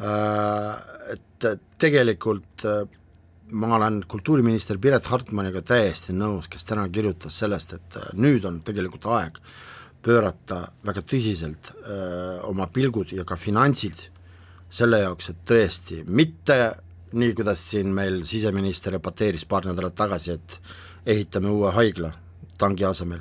äh,. 0.00 0.90
Et 1.04 1.44
tegelikult 1.78 2.64
äh, 2.64 2.86
ma 3.52 3.74
olen 3.76 3.98
kultuuriminister 4.08 4.78
Piret 4.80 5.04
Hartmaniga 5.04 5.60
täiesti 5.60 6.14
nõus, 6.16 6.48
kes 6.48 6.64
täna 6.64 6.86
kirjutas 6.88 7.36
sellest, 7.42 7.74
et 7.76 7.98
äh, 8.00 8.08
nüüd 8.16 8.46
on 8.48 8.62
tegelikult 8.64 9.04
aeg 9.12 9.38
pöörata 10.04 10.66
väga 10.84 11.00
tõsiselt 11.00 11.70
öö, 11.80 12.40
oma 12.50 12.66
pilgud 12.72 13.12
ja 13.16 13.24
ka 13.24 13.38
finantsid 13.40 14.02
selle 14.74 15.04
jaoks, 15.04 15.30
et 15.30 15.44
tõesti 15.46 16.02
mitte 16.06 16.58
nii, 17.14 17.34
kuidas 17.38 17.62
siin 17.70 17.92
meil 17.94 18.22
siseminister 18.26 18.96
repateeris 18.96 19.46
paar 19.46 19.68
nädalat 19.68 19.94
tagasi, 19.94 20.34
et 20.34 20.58
ehitame 21.14 21.52
uue 21.52 21.70
haigla 21.76 22.10
tangi 22.58 22.86
asemel, 22.86 23.20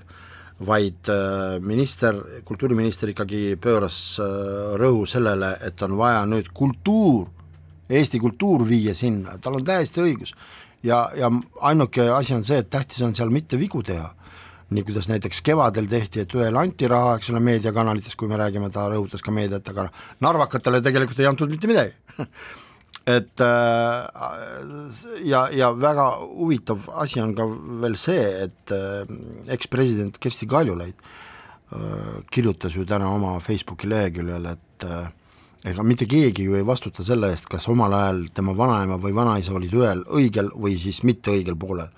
vaid 0.65 1.09
öö, 1.09 1.59
minister, 1.59 2.17
kultuuriminister 2.45 3.11
ikkagi 3.13 3.57
pööras 3.61 3.99
öö, 4.21 4.73
rõhu 4.81 5.05
sellele, 5.09 5.55
et 5.65 5.81
on 5.85 5.97
vaja 5.99 6.25
nüüd 6.29 6.51
kultuur, 6.53 7.29
Eesti 7.93 8.17
kultuur 8.17 8.63
viia 8.65 8.93
sinna, 8.95 9.35
tal 9.43 9.59
on 9.59 9.65
täiesti 9.67 10.01
õigus. 10.01 10.31
ja, 10.83 11.09
ja 11.15 11.29
ainuke 11.61 12.07
asi 12.09 12.33
on 12.33 12.43
see, 12.43 12.61
et 12.63 12.69
tähtis 12.71 13.01
on 13.05 13.13
seal 13.15 13.29
mitte 13.29 13.59
vigu 13.59 13.83
teha 13.83 14.13
nii 14.73 14.85
kuidas 14.87 15.07
näiteks 15.11 15.41
kevadel 15.45 15.87
tehti, 15.91 16.23
et 16.23 16.35
ühele 16.35 16.59
anti 16.59 16.89
raha, 16.89 17.17
eks 17.19 17.31
ole, 17.33 17.41
meediakanalites, 17.43 18.17
kui 18.19 18.31
me 18.31 18.39
räägime, 18.41 18.71
ta 18.73 18.87
rõhutas 18.91 19.23
ka 19.23 19.33
meediat, 19.35 19.69
aga 19.69 19.87
narvakatele 20.23 20.81
tegelikult 20.85 21.21
ei 21.21 21.29
antud 21.29 21.53
mitte 21.53 21.69
midagi. 21.71 21.95
Et 23.03 23.41
äh, 23.43 24.05
ja, 25.27 25.41
ja 25.51 25.73
väga 25.75 26.05
huvitav 26.23 26.85
asi 27.03 27.19
on 27.19 27.33
ka 27.35 27.43
veel 27.81 27.97
see, 27.99 28.21
et 28.45 28.71
äh, 28.71 29.01
ekspresident 29.51 30.21
Kersti 30.23 30.47
Kaljulaid 30.47 30.95
äh, 30.95 32.21
kirjutas 32.31 32.77
ju 32.77 32.85
täna 32.87 33.09
oma 33.11 33.33
Facebooki 33.43 33.91
leheküljel, 33.91 34.47
et 34.53 34.87
ega 35.67 35.83
mitte 35.83 36.07
keegi 36.07 36.47
ju 36.47 36.55
ei 36.55 36.63
vastuta 36.63 37.03
selle 37.03 37.33
eest, 37.33 37.49
kas 37.51 37.67
omal 37.71 37.91
ajal 37.97 38.23
tema 38.39 38.55
vanaema 38.55 38.95
või 39.03 39.11
vanaisa 39.19 39.51
olid 39.59 39.75
ühel 39.75 40.07
õigel 40.07 40.53
või 40.55 40.79
siis 40.79 41.03
mitte 41.03 41.35
õigel 41.35 41.59
poolel 41.59 41.91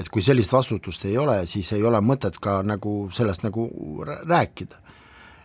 et 0.00 0.08
kui 0.10 0.22
sellist 0.22 0.52
vastutust 0.52 1.04
ei 1.08 1.16
ole, 1.18 1.44
siis 1.46 1.70
ei 1.76 1.82
ole 1.86 2.00
mõtet 2.02 2.38
ka 2.42 2.60
nagu 2.66 3.08
sellest 3.14 3.44
nagu 3.46 3.68
rääkida. 4.04 4.76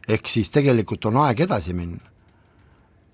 ehk 0.08 0.28
siis 0.28 0.50
tegelikult 0.50 1.06
on 1.06 1.18
aeg 1.26 1.40
edasi 1.40 1.74
minna. 1.74 2.00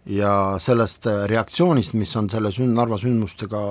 ja 0.05 0.55
sellest 0.59 1.05
reaktsioonist, 1.25 1.93
mis 1.93 2.15
on 2.15 2.29
selle 2.29 2.49
sünd-, 2.49 2.75
Narva 2.75 2.97
sündmustega 2.97 3.61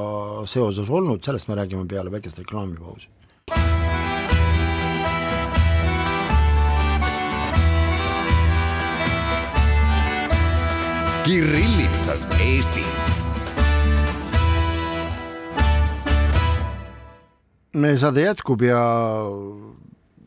seoses 0.46 0.90
olnud, 0.90 1.22
sellest 1.22 1.48
me 1.48 1.55
räägime 1.55 1.87
peale 1.88 2.11
väikest 2.11 2.38
reklaamipausi. 2.38 3.09
Kirillitsas 11.24 12.27
Eesti 12.40 12.85
meie 17.75 17.99
saade 17.99 18.23
jätkub 18.23 18.63
ja 18.63 18.81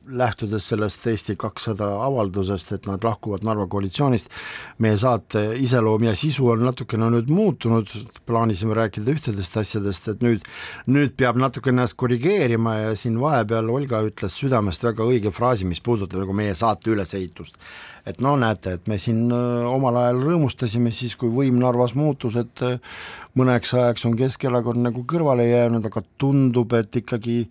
lähtudes 0.08 0.67
sellest 0.70 1.08
Eesti 1.08 1.36
kakssada 1.39 1.88
avaldusest, 2.06 2.72
et 2.72 2.88
nad 2.88 3.04
lahkuvad 3.04 3.43
Narva 3.48 3.67
koalitsioonist, 3.72 4.30
meie 4.84 4.98
saate 4.98 5.43
iseloom 5.63 6.08
ja 6.08 6.15
sisu 6.17 6.50
on 6.54 6.63
natukene 6.67 7.10
nüüd 7.13 7.32
muutunud, 7.34 7.91
plaanisime 8.30 8.78
rääkida 8.78 9.12
ühtedest 9.13 9.58
asjadest, 9.60 10.08
et 10.13 10.24
nüüd, 10.26 10.48
nüüd 10.88 11.15
peab 11.20 11.39
natuke 11.41 11.74
ennast 11.74 11.98
korrigeerima 12.00 12.78
ja 12.84 12.96
siin 13.00 13.20
vahepeal 13.22 13.70
Olga 13.74 14.02
ütles 14.08 14.38
südamest 14.39 14.84
väga 14.86 15.06
õige 15.08 15.34
fraasi, 15.36 15.67
mis 15.67 15.84
puudutab 15.84 16.24
nagu 16.24 16.36
meie 16.38 16.56
saate 16.56 16.93
ülesehitust. 16.93 17.56
et 18.08 18.22
no 18.24 18.38
näete, 18.39 18.78
et 18.78 18.86
me 18.88 18.96
siin 19.04 19.26
öö, 19.36 19.65
omal 19.67 19.98
ajal 20.00 20.22
rõõmustasime 20.24 20.93
siis, 20.96 21.17
kui 21.20 21.28
võim 21.28 21.58
Narvas 21.60 21.91
muutus, 21.91 22.38
et 22.39 22.62
öö, 22.63 22.78
mõneks 23.36 23.74
ajaks 23.76 24.06
on 24.08 24.15
Keskerakond 24.15 24.80
nagu 24.80 25.04
kõrvale 25.04 25.50
jäänud, 25.50 25.84
aga 25.89 26.06
tundub, 26.17 26.72
et 26.78 26.96
ikkagi 26.96 27.41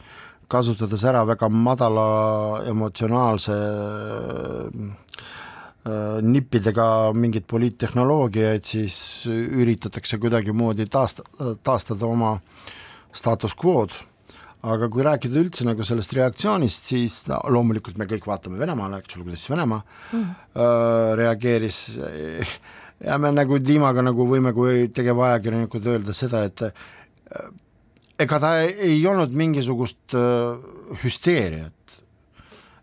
kasutades 0.49 1.05
ära 1.09 1.25
väga 1.27 1.49
madala 1.51 2.07
emotsionaalse 2.71 3.57
äh, 5.87 6.19
nippidega 6.23 6.89
mingeid 7.15 7.47
poliittehnoloogiaid, 7.51 8.67
siis 8.67 8.99
üritatakse 9.31 10.19
kuidagimoodi 10.23 10.89
taasta, 10.91 11.27
taastada 11.63 12.07
oma 12.07 12.37
status 13.17 13.55
quo'd, 13.57 13.95
aga 14.67 14.89
kui 14.93 15.05
rääkida 15.07 15.39
üldse 15.41 15.67
nagu 15.67 15.85
sellest 15.87 16.15
reaktsioonist, 16.17 16.89
siis 16.91 17.21
no 17.31 17.39
loomulikult 17.55 17.99
me 18.01 18.09
kõik 18.11 18.27
vaatame 18.29 18.59
Venemaale, 18.61 19.03
eks 19.03 19.17
ole, 19.17 19.29
kuidas 19.29 19.47
Venemaa 19.51 19.83
mm. 19.83 20.25
äh, 20.25 21.13
reageeris 21.23 21.85
ja 23.05 23.19
me 23.21 23.33
nagu 23.35 23.59
Dimaga 23.63 24.05
nagu 24.05 24.27
võime 24.29 24.53
kui 24.57 24.89
tegevajakirjanikud 24.95 25.93
öelda 25.93 26.17
seda, 26.17 26.45
et 26.49 26.67
äh, 26.67 27.49
ega 28.19 28.39
ta 28.41 28.53
ei 28.65 28.99
olnud 29.07 29.35
mingisugust 29.37 30.15
äh, 30.17 30.57
hüsteeriat. 31.03 31.73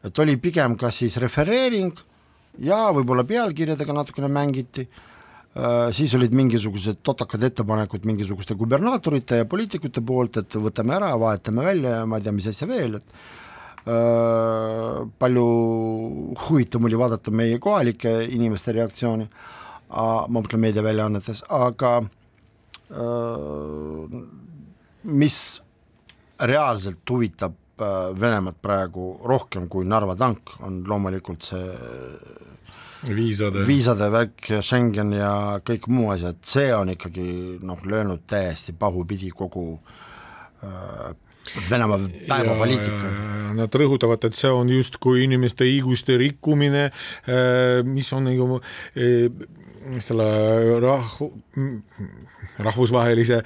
et 0.04 0.20
oli 0.20 0.36
pigem 0.38 0.76
kas 0.76 0.98
siis 1.00 1.16
refereering 1.18 1.94
ja 2.60 2.90
võib-olla 2.94 3.24
pealkirjadega 3.24 3.94
natukene 3.96 4.28
mängiti, 4.28 4.84
siis 5.94 6.14
olid 6.18 6.34
mingisugused 6.36 7.00
totakad 7.06 7.44
ettepanekud 7.48 8.04
mingisuguste 8.10 8.58
kubernaatorite 8.58 9.40
ja 9.42 9.48
poliitikute 9.50 10.02
poolt, 10.06 10.42
et 10.42 10.58
võtame 10.58 10.96
ära, 10.98 11.14
vahetame 11.22 11.66
välja 11.66 12.00
ja 12.00 12.06
ma 12.10 12.20
ei 12.20 12.26
tea, 12.26 12.34
mis 12.36 12.50
asja 12.50 12.68
veel, 12.70 12.98
et 13.00 13.88
öö, 13.88 15.06
palju 15.22 15.46
huvitavam 16.48 16.90
oli 16.90 17.00
vaadata 17.00 17.32
meie 17.32 17.60
kohalike 17.62 18.16
inimeste 18.34 18.74
reaktsiooni, 18.74 19.30
ma 19.94 20.42
mõtlen 20.42 20.64
meediaväljaannetes, 20.66 21.46
aga 21.54 22.00
öö, 22.90 24.24
mis 25.04 25.38
reaalselt 26.40 27.10
huvitab 27.10 27.60
Venemaad 28.20 28.60
praegu 28.62 29.18
rohkem 29.26 29.66
kui 29.68 29.86
Narva 29.90 30.14
tank, 30.16 30.54
on 30.64 30.84
loomulikult 30.88 31.44
see 31.44 31.64
viisade, 33.10 33.64
viisade 33.68 34.08
värk 34.14 34.52
ja 34.54 34.62
Schengen 34.64 35.12
ja 35.18 35.34
kõik 35.66 35.90
muu 35.92 36.12
asjad, 36.14 36.38
see 36.48 36.70
on 36.76 36.94
ikkagi 36.94 37.26
noh, 37.66 37.82
löönud 37.90 38.24
täiesti 38.30 38.76
pahupidi 38.78 39.34
kogu 39.36 39.66
äh, 40.64 41.12
Venemaa 41.70 42.00
päevapoliitika. 42.28 43.10
Nad 43.58 43.76
rõhutavad, 43.76 44.24
et 44.24 44.38
see 44.38 44.50
on 44.50 44.70
justkui 44.72 45.26
inimeste 45.26 45.68
õiguste 45.68 46.16
rikkumine, 46.18 46.86
mis 47.84 48.14
on 48.16 48.30
nagu 48.30 48.62
selle 50.04 50.28
rahu, 50.82 51.30
rahvusvahelise 52.64 53.40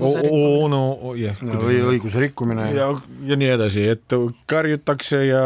OONU 0.00 1.14
jah, 1.18 1.40
või 1.40 1.80
õiguse 1.94 2.20
rikkumine. 2.22 2.68
ja, 2.76 2.90
ja 3.28 3.38
nii 3.40 3.50
edasi, 3.54 3.86
et 3.94 4.16
karjutakse 4.50 5.22
ja 5.28 5.42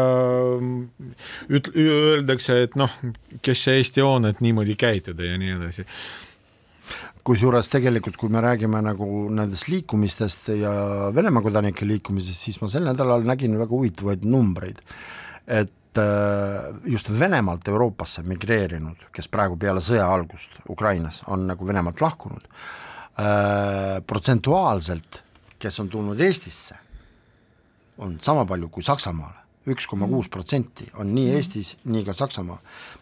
üt-, 1.49 1.71
öeldakse, 1.73 2.63
et 2.67 2.77
noh, 2.79 2.91
kes 3.43 3.65
see 3.67 3.79
Eesti 3.81 4.03
on, 4.05 4.29
et 4.29 4.43
niimoodi 4.43 4.77
käituda 4.79 5.31
ja 5.31 5.39
nii 5.39 5.57
edasi. 5.57 5.87
Kusjuures 7.23 7.69
tegelikult, 7.71 8.17
kui 8.19 8.31
me 8.31 8.41
räägime 8.43 8.81
nagu 8.83 9.05
nendest 9.31 9.69
liikumistest 9.71 10.49
ja 10.59 10.73
Venemaa 11.15 11.45
kodanike 11.45 11.87
liikumisest, 11.87 12.49
siis 12.49 12.59
ma 12.59 12.67
sel 12.71 12.83
nädalal 12.83 13.23
nägin 13.23 13.55
väga 13.55 13.71
huvitavaid 13.71 14.27
numbreid, 14.27 14.83
et 15.47 15.71
just 16.85 17.09
Venemaalt 17.19 17.67
Euroopasse 17.67 18.23
migreerinud, 18.27 19.07
kes 19.13 19.27
praegu 19.31 19.57
peale 19.59 19.81
sõja 19.83 20.07
algust 20.09 20.57
Ukrainas 20.69 21.21
on 21.27 21.47
nagu 21.49 21.67
Venemaalt 21.67 22.01
lahkunud, 22.01 22.47
äh, 23.19 24.01
protsentuaalselt, 24.07 25.21
kes 25.59 25.79
on 25.79 25.89
tulnud 25.89 26.19
Eestisse, 26.21 26.75
on 27.97 28.17
sama 28.21 28.45
palju 28.45 28.69
kui 28.69 28.83
Saksamaale, 28.83 29.39
üks 29.69 29.87
koma 29.87 30.07
kuus 30.11 30.29
protsenti 30.29 30.89
on 30.99 31.13
nii 31.15 31.33
Eestis, 31.37 31.75
nii 31.85 32.03
ka 32.03 32.13
Saksamaal. 32.13 32.59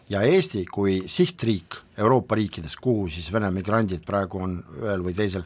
ja 0.08 0.22
Eesti 0.22 0.64
kui 0.66 1.02
sihtriik 1.06 1.76
Euroopa 1.98 2.34
riikides, 2.34 2.76
kuhu 2.76 3.08
siis 3.08 3.32
Vene 3.32 3.50
migrandid 3.50 4.04
praegu 4.06 4.38
on 4.38 4.62
ühel 4.82 5.02
või 5.02 5.14
teisel 5.14 5.44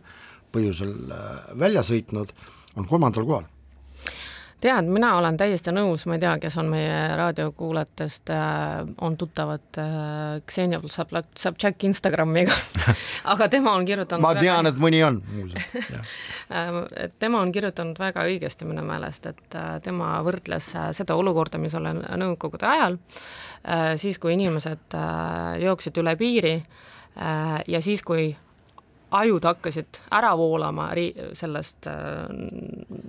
põhjusel 0.53 0.94
äh, 1.12 1.59
välja 1.59 1.82
sõitnud, 1.82 2.32
on 2.76 2.86
kolmandal 2.86 3.24
kohal 3.24 3.47
tead, 4.61 4.89
mina 4.89 5.11
olen 5.19 5.37
täiesti 5.37 5.73
nõus, 5.75 6.07
ma 6.09 6.17
ei 6.17 6.23
tea, 6.23 6.33
kes 6.41 6.57
on 6.61 6.71
meie 6.73 7.01
raadiokuulajatest 7.19 8.33
äh,, 8.33 8.87
on 9.05 9.17
tuttavad 9.21 9.81
äh, 9.81 9.91
Ksenia 10.47 10.81
Sobtšak 10.89 11.85
Instagramiga 11.85 12.55
aga 13.33 13.49
tema 13.53 13.75
on 13.77 13.85
kirjutanud 13.89 14.25
ma 14.25 14.33
tean 14.39 14.65
väga..., 14.65 14.73
et 14.73 14.81
mõni 14.81 15.03
on 15.07 15.21
äh, 16.57 16.81
et 17.05 17.19
tema 17.23 17.43
on 17.45 17.53
kirjutanud 17.53 18.01
väga 18.01 18.25
õigesti 18.31 18.69
minu 18.69 18.85
meelest, 18.87 19.29
et 19.33 19.59
äh, 19.59 19.77
tema 19.85 20.15
võrdles 20.27 20.73
äh, 20.77 20.91
seda 20.97 21.19
olukorda, 21.21 21.61
mis 21.61 21.77
oli 21.77 21.93
Nõukogude 22.17 22.69
ajal 22.71 22.97
äh,, 22.97 23.95
siis 24.01 24.19
kui 24.23 24.35
inimesed 24.39 24.97
äh, 24.97 25.61
jooksid 25.67 26.01
üle 26.01 26.17
piiri 26.17 26.57
äh, 26.57 27.61
ja 27.69 27.85
siis, 27.85 28.03
kui 28.07 28.31
ajud 29.17 29.45
hakkasid 29.47 30.01
ära 30.17 30.33
voolama 30.39 30.89
ri-, 30.97 31.13
sellest 31.37 31.87
äh, 31.93 32.25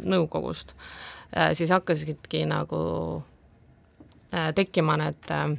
nõukogust. 0.04 0.76
äh,, 0.76 1.17
Äh, 1.17 1.17
siis 1.54 1.70
hakkasidki 1.70 2.46
nagu 2.46 3.24
äh, 4.34 4.54
tekkima 4.56 4.98
need 4.98 5.32
äh, 5.32 5.58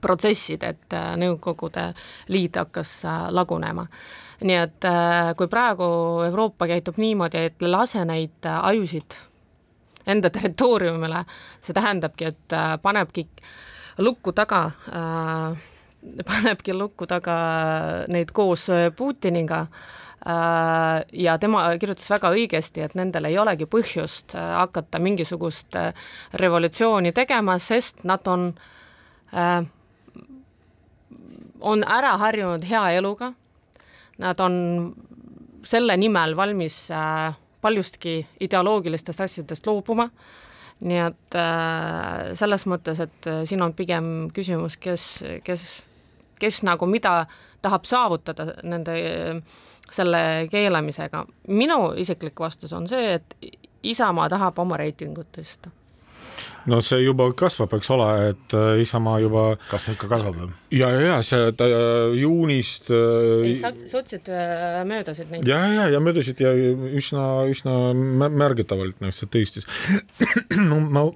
protsessid, 0.00 0.62
et 0.62 0.94
Nõukogude 1.18 1.90
Liit 2.28 2.56
hakkas 2.56 3.02
lagunema. 3.34 3.86
nii 4.40 4.56
et 4.56 4.86
kui 5.36 5.48
praegu 5.52 5.84
Euroopa 6.24 6.66
käitub 6.70 6.96
niimoodi, 6.96 7.42
et 7.50 7.62
lase 7.62 8.04
neid 8.04 8.46
ajusid 8.62 9.18
enda 10.06 10.30
territooriumile, 10.36 11.24
see 11.60 11.74
tähendabki, 11.74 12.30
et 12.30 12.56
panebki 12.82 13.26
lukku 13.98 14.32
taga 14.32 14.70
äh, 14.88 15.58
panebki 16.30 16.72
lukku 16.74 17.06
taga 17.06 17.36
neid 18.08 18.30
koos 18.32 18.68
Putiniga 18.96 19.60
äh, 19.60 19.68
Äh, 19.68 19.99
ja 21.12 21.38
tema 21.40 21.62
kirjutas 21.80 22.10
väga 22.12 22.30
õigesti, 22.34 22.82
et 22.84 22.94
nendel 22.98 23.30
ei 23.30 23.38
olegi 23.40 23.64
põhjust 23.70 24.34
äh, 24.36 24.50
hakata 24.58 25.00
mingisugust 25.00 25.76
äh, 25.80 25.94
revolutsiooni 26.36 27.12
tegema, 27.16 27.56
sest 27.58 28.04
nad 28.04 28.28
on, 28.28 28.50
on 31.60 31.84
ära 31.84 32.16
harjunud 32.20 32.66
hea 32.68 32.84
eluga, 32.98 33.32
nad 34.20 34.40
on 34.44 34.54
selle 35.64 35.96
nimel 35.96 36.36
valmis 36.36 36.76
paljustki 37.60 38.14
ideoloogilistest 38.40 39.20
asjadest 39.24 39.68
loobuma, 39.68 40.08
nii 40.80 41.00
et 41.04 41.36
selles 42.40 42.64
mõttes, 42.68 43.00
et 43.04 43.28
siin 43.48 43.60
on 43.62 43.74
pigem 43.76 44.30
küsimus, 44.34 44.78
kes, 44.80 45.06
kes, 45.44 45.66
kes 46.40 46.62
nagu 46.64 46.88
mida 46.88 47.26
tahab 47.62 47.84
saavutada 47.88 48.54
nende 48.64 48.96
selle 49.90 50.48
keelamisega. 50.50 51.24
minu 51.48 51.92
isiklik 51.96 52.40
vastus 52.40 52.72
on 52.72 52.88
see, 52.88 53.18
et 53.18 53.36
Isamaa 53.82 54.28
tahab 54.28 54.58
oma 54.60 54.76
reitingut 54.76 55.30
tõsta 55.32 55.70
no 56.68 56.80
see 56.84 57.00
juba 57.02 57.28
kasvab, 57.36 57.72
eks 57.78 57.90
ole, 57.94 58.08
et 58.32 58.54
äh, 58.56 58.82
Isamaa 58.82 59.20
juba. 59.22 59.44
kas 59.70 59.86
ta 59.86 59.94
ikka 59.94 60.10
kasvab 60.10 60.38
või? 60.42 60.52
ja, 60.76 60.90
ja 61.00 61.18
see 61.26 61.50
ta 61.56 61.68
juunist. 62.16 62.90
Äh, 62.92 63.50
ei, 63.50 63.56
sotsid 63.90 64.30
äh, 64.32 64.80
möödasid 64.88 65.32
neid. 65.32 65.48
ja, 65.48 65.62
ja, 65.72 65.88
ja 65.94 66.02
möödasid 66.04 66.42
ja 66.42 66.52
üsna, 66.54 67.26
üsna 67.50 67.76
märgatavalt, 67.94 69.00
noh, 69.02 69.14
see 69.14 69.30
tõstis 69.30 69.68
no 70.70 70.80
ma 70.84 71.06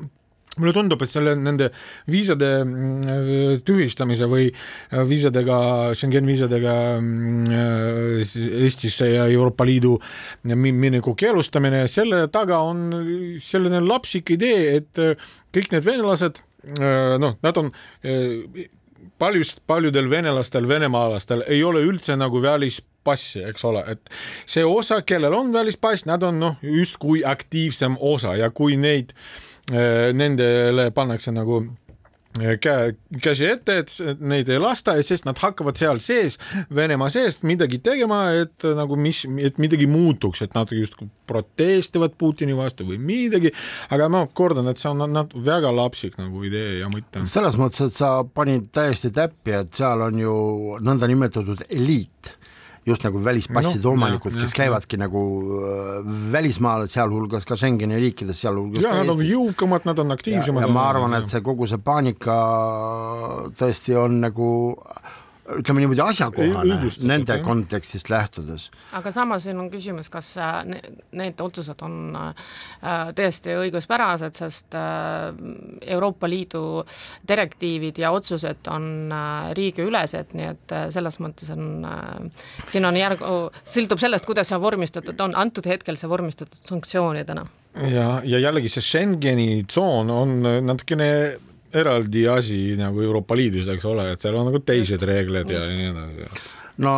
mulle 0.61 0.74
tundub, 0.76 1.02
et 1.05 1.11
selle, 1.11 1.34
nende 1.38 1.70
viisade 2.11 2.50
mm, 2.64 3.62
tühistamise 3.66 4.28
või 4.30 4.48
äh, 4.50 5.02
viisadega, 5.09 5.59
Schengen 5.96 6.28
viisadega 6.28 6.76
mm, 7.00 7.46
äh, 7.50 8.36
Eestisse 8.64 9.11
ja 9.12 9.26
Euroopa 9.32 9.66
Liidu 9.68 9.96
mineku 10.55 11.16
keelustamine, 11.18 11.84
selle 11.92 12.26
taga 12.32 12.61
on 12.64 12.86
selline 13.42 13.82
lapsik 13.84 14.34
idee, 14.36 14.80
et 14.80 15.02
äh, 15.02 15.28
kõik 15.55 15.70
need 15.74 15.86
venelased, 15.86 16.42
noh, 17.20 17.34
nad 17.44 17.59
on 17.61 17.66
paljust, 19.20 19.61
paljudel 19.68 20.09
venelastel, 20.11 20.64
venemaalastel 20.68 21.44
ei 21.52 21.61
ole 21.64 21.82
üldse 21.84 22.16
nagu 22.16 22.40
välispassi, 22.42 23.44
eks 23.50 23.66
ole, 23.68 23.84
et 23.92 24.14
see 24.50 24.64
osa, 24.64 25.02
kellel 25.07 25.36
on 25.36 25.52
välispass, 25.55 26.07
nad 26.09 26.24
on 26.24 26.40
noh, 26.40 26.57
justkui 26.64 27.20
aktiivsem 27.28 27.98
osa 28.00 28.32
ja 28.40 28.48
kui 28.50 28.78
neid 28.80 29.12
äh, 29.12 29.20
Äh, 29.22 29.53
nendele 29.70 30.90
pannakse 30.92 31.32
nagu 31.32 31.62
äh, 31.62 31.74
käe, 32.34 32.94
käsi 33.22 33.46
ette, 33.46 33.76
et 33.84 34.22
neid 34.22 34.48
ei 34.50 34.58
lasta, 34.58 34.96
sest 35.06 35.26
nad 35.26 35.38
hakkavad 35.38 35.78
seal 35.78 36.00
sees, 36.02 36.36
Venemaa 36.74 37.10
sees 37.12 37.40
midagi 37.46 37.78
tegema, 37.84 38.24
et 38.42 38.66
nagu 38.74 38.98
mis, 38.98 39.22
et 39.38 39.60
midagi 39.62 39.86
muutuks, 39.90 40.42
et 40.42 40.56
nad 40.56 40.70
justkui 40.74 41.08
protestivad 41.30 42.16
Putini 42.18 42.56
vastu 42.58 42.88
või 42.88 42.98
midagi, 42.98 43.54
aga 43.94 44.10
ma 44.10 44.24
kordan, 44.26 44.68
et 44.70 44.82
see 44.82 44.90
on 44.90 45.04
nad 45.14 45.34
väga 45.34 45.70
lapsik 45.74 46.18
nagu 46.18 46.42
idee 46.46 46.80
ja 46.80 46.90
mõte. 46.90 47.22
selles 47.30 47.58
mõttes, 47.60 47.86
et 47.86 47.98
sa 48.02 48.16
panid 48.26 48.72
täiesti 48.74 49.14
täppi, 49.14 49.54
et 49.62 49.74
seal 49.78 50.02
on 50.08 50.18
ju 50.18 50.38
nõndanimetatud 50.82 51.68
eliit 51.70 52.34
just 52.87 53.05
nagu 53.07 53.20
välispasside 53.24 53.85
no, 53.85 53.95
omanikud, 53.97 54.37
kes 54.37 54.53
käivadki 54.57 54.99
nagu 55.01 55.24
äh, 55.64 55.99
välismaal, 56.32 56.87
sealhulgas 56.93 57.47
ka 57.49 57.57
Schengeni 57.57 57.99
riikides, 58.03 58.43
sealhulgas 58.45 58.85
ja 58.85 58.93
nad 58.99 59.12
on 59.14 59.24
jõukamad, 59.24 59.89
nad 59.89 60.05
on 60.05 60.14
aktiivsemad. 60.14 60.68
ma 60.72 60.89
arvan, 60.93 61.16
et 61.20 61.30
see 61.32 61.45
kogu 61.45 61.68
see 61.70 61.80
paanika 61.85 62.39
tõesti 63.57 63.97
on 64.01 64.20
nagu 64.26 64.49
ütleme 65.45 65.82
niimoodi 65.82 66.01
asjakohane 66.01 66.78
nende 67.05 67.36
jah. 67.36 67.45
kontekstist 67.45 68.09
lähtudes. 68.11 68.70
aga 68.92 69.12
samas 69.12 69.45
siin 69.45 69.59
on 69.61 69.68
küsimus, 69.70 70.09
kas 70.12 70.32
äh, 70.40 70.61
need 71.12 71.40
otsused 71.40 71.84
on 71.84 72.16
äh, 72.16 72.47
tõesti 73.16 73.57
õiguspärased, 73.61 74.36
sest 74.38 74.76
äh, 74.78 75.36
Euroopa 75.97 76.28
Liidu 76.30 76.84
direktiivid 77.28 78.01
ja 78.01 78.12
otsused 78.16 78.70
on 78.72 79.12
riigiülesed, 79.57 80.32
nii 80.32 80.49
et 80.49 80.76
selles 80.95 81.20
mõttes 81.20 81.51
on, 81.53 81.84
siin 82.70 82.88
on 82.88 82.97
järg, 82.97 83.20
sõltub 83.68 84.01
sellest, 84.01 84.26
kuidas 84.26 84.49
see 84.49 84.61
vormistatud 84.61 85.20
on, 85.20 85.36
antud 85.36 85.66
hetkel 85.68 85.99
see 86.01 86.09
vormistatud 86.09 86.61
sanktsioonidena 86.64 87.45
ja, 87.90 88.09
ja 88.24 88.40
jällegi 88.40 88.70
see 88.72 88.84
Schengeni 88.84 89.64
tsoon 89.68 90.11
on 90.14 90.38
natukene 90.64 91.11
eraldi 91.75 92.27
asi 92.31 92.59
nagu 92.79 93.03
Euroopa 93.03 93.37
Liidus, 93.37 93.68
eks 93.75 93.87
ole, 93.91 94.11
et 94.14 94.25
seal 94.25 94.37
on 94.39 94.49
nagu 94.51 94.61
teised 94.64 94.99
just, 94.99 95.09
reeglid 95.09 95.51
just. 95.51 95.70
ja 95.70 95.79
nii 95.79 95.91
edasi. 95.93 96.45
no 96.85 96.95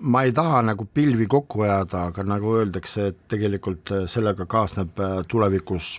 ma 0.00 0.24
ei 0.26 0.32
taha 0.36 0.62
nagu 0.72 0.86
pilvi 0.88 1.28
kokku 1.30 1.66
ajada, 1.66 2.08
aga 2.10 2.24
nagu 2.26 2.56
öeldakse, 2.60 3.12
et 3.12 3.20
tegelikult 3.30 3.94
sellega 4.10 4.46
kaasneb 4.50 4.98
äh, 5.00 5.20
tulevikus 5.28 5.98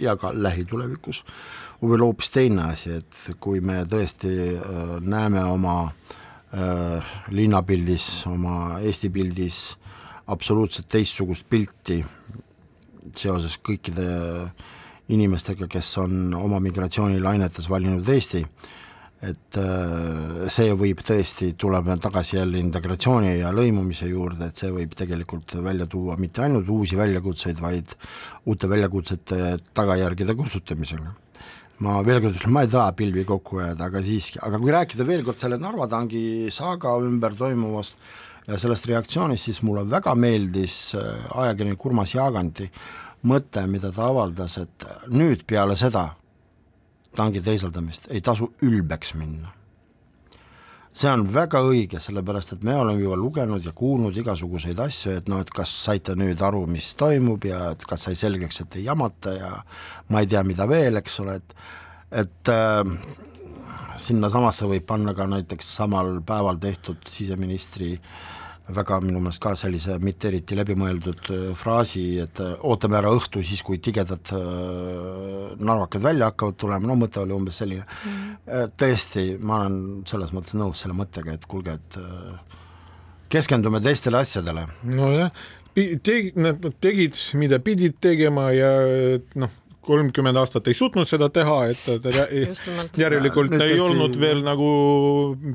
ja 0.00 0.16
ka 0.18 0.32
lähitulevikus 0.34 1.22
võib-olla 1.84 2.08
hoopis 2.08 2.30
teine 2.32 2.68
asi, 2.72 2.98
et 3.00 3.40
kui 3.42 3.60
me 3.64 3.82
tõesti 3.88 4.32
äh, 4.56 4.94
näeme 5.04 5.44
oma 5.44 5.76
äh, 5.86 7.14
linnapildis, 7.34 8.26
oma 8.30 8.80
Eesti 8.80 9.10
pildis 9.12 9.60
absoluutselt 10.32 10.88
teistsugust 10.88 11.44
pilti 11.50 12.00
seoses 13.14 13.58
kõikide 13.60 14.06
inimestega, 15.12 15.68
kes 15.68 15.90
on 16.00 16.32
oma 16.38 16.60
migratsioonilainetes 16.64 17.68
valinud 17.68 18.08
Eesti, 18.08 18.40
et 19.24 19.58
äh, 19.60 20.46
see 20.52 20.72
võib 20.76 21.00
tõesti, 21.04 21.52
tuleme 21.60 21.96
tagasi 22.02 22.38
jälle 22.38 22.60
integratsiooni 22.60 23.34
ja 23.38 23.52
lõimumise 23.54 24.08
juurde, 24.10 24.48
et 24.48 24.60
see 24.60 24.72
võib 24.72 24.94
tegelikult 24.96 25.56
välja 25.64 25.86
tuua 25.90 26.16
mitte 26.20 26.44
ainult 26.44 26.68
uusi 26.72 26.98
väljakutseid, 27.00 27.60
vaid 27.64 27.94
uute 28.50 28.68
väljakutsete 28.70 29.40
tagajärgede 29.76 30.36
kustutamisega. 30.36 31.14
ma 31.84 32.00
veel 32.06 32.20
kord 32.22 32.36
ütlen, 32.38 32.52
ma 32.54 32.62
ei 32.62 32.68
taha 32.70 32.92
pilvi 32.96 33.24
kokku 33.28 33.58
ajada, 33.58 33.88
aga 33.88 34.02
siiski, 34.02 34.38
aga 34.46 34.60
kui 34.62 34.70
rääkida 34.72 35.04
veel 35.04 35.24
kord 35.26 35.40
selle 35.42 35.58
Narva 35.58 35.88
tangi 35.90 36.50
saaga 36.54 36.94
ümber 37.02 37.34
toimuvast 37.34 37.96
ja 38.46 38.58
sellest 38.60 38.86
reaktsioonist, 38.86 39.48
siis 39.48 39.62
mulle 39.62 39.86
väga 39.90 40.14
meeldis 40.14 40.94
äh, 40.98 41.24
ajakirjanik 41.44 41.86
Urmas 41.86 42.14
Jaaganti 42.14 42.68
mõte, 43.24 43.64
mida 43.70 43.92
ta 43.92 44.08
avaldas, 44.10 44.58
et 44.60 44.86
nüüd 45.08 45.46
peale 45.48 45.76
seda 45.80 46.10
tangi 47.16 47.42
teisaldamist 47.44 48.08
ei 48.10 48.20
tasu 48.20 48.50
ülbeks 48.62 49.14
minna. 49.14 49.52
see 50.94 51.10
on 51.10 51.24
väga 51.34 51.58
õige, 51.66 51.98
sellepärast 51.98 52.52
et 52.54 52.62
me 52.62 52.76
oleme 52.78 53.02
juba 53.02 53.16
lugenud 53.18 53.64
ja 53.66 53.72
kuulnud 53.74 54.14
igasuguseid 54.14 54.78
asju, 54.78 55.16
et 55.18 55.28
noh, 55.28 55.40
et 55.42 55.50
kas 55.50 55.72
saite 55.86 56.14
nüüd 56.14 56.42
aru, 56.42 56.66
mis 56.70 56.92
toimub 56.94 57.44
ja 57.48 57.72
et 57.72 57.82
kas 57.82 58.06
sai 58.06 58.14
selgeks, 58.14 58.60
et 58.62 58.76
ei 58.78 58.84
jamata 58.84 59.32
ja 59.34 59.50
ma 60.08 60.22
ei 60.22 60.30
tea, 60.30 60.44
mida 60.46 60.68
veel, 60.70 61.00
eks 61.02 61.18
ole, 61.24 61.40
et 61.40 61.56
et 62.14 62.48
äh, 62.48 62.84
sinnasamasse 64.00 64.68
võib 64.70 64.86
panna 64.86 65.14
ka 65.14 65.26
näiteks 65.30 65.74
samal 65.78 66.18
päeval 66.26 66.58
tehtud 66.62 67.04
siseministri 67.10 67.94
väga 68.72 68.96
minu 69.04 69.20
meelest 69.20 69.42
ka 69.44 69.52
sellise 69.60 69.98
mitte 70.00 70.30
eriti 70.30 70.56
läbimõeldud 70.56 71.30
äh, 71.34 71.40
fraasi, 71.58 72.04
et 72.22 72.40
äh, 72.40 72.54
ootame 72.64 72.96
ära 72.96 73.10
õhtu, 73.12 73.42
siis 73.44 73.60
kui 73.66 73.76
tigedad 73.84 74.32
äh, 74.32 75.50
narvakad 75.60 76.04
välja 76.04 76.30
hakkavad 76.30 76.56
tulema, 76.60 76.88
no 76.88 76.96
mõte 76.96 77.20
oli 77.20 77.36
umbes 77.36 77.60
selline. 77.60 77.84
Mm.. 77.84 78.70
tõesti, 78.80 79.26
ma 79.40 79.60
olen 79.62 80.06
selles 80.08 80.32
mõttes 80.36 80.56
nõus 80.56 80.80
selle 80.80 80.96
mõttega, 80.96 81.36
et 81.36 81.44
kuulge, 81.48 81.76
et 81.76 81.98
keskendume 83.32 83.82
teistele 83.84 84.22
asjadele. 84.22 84.64
nojah, 84.88 85.44
tegi, 85.74 86.32
nad 86.38 86.64
tegid, 86.80 87.20
mida 87.36 87.60
pidid 87.60 88.00
tegema 88.00 88.48
ja 88.54 88.72
noh 89.36 89.60
kolmkümmend 89.84 90.38
aastat 90.40 90.68
ei 90.70 90.76
suutnud 90.76 91.08
seda 91.08 91.28
teha, 91.32 91.58
et 91.72 92.98
järelikult 93.00 93.54
ja, 93.56 93.66
ei 93.66 93.80
olnud 93.82 94.16
veel 94.20 94.42
nagu 94.44 94.68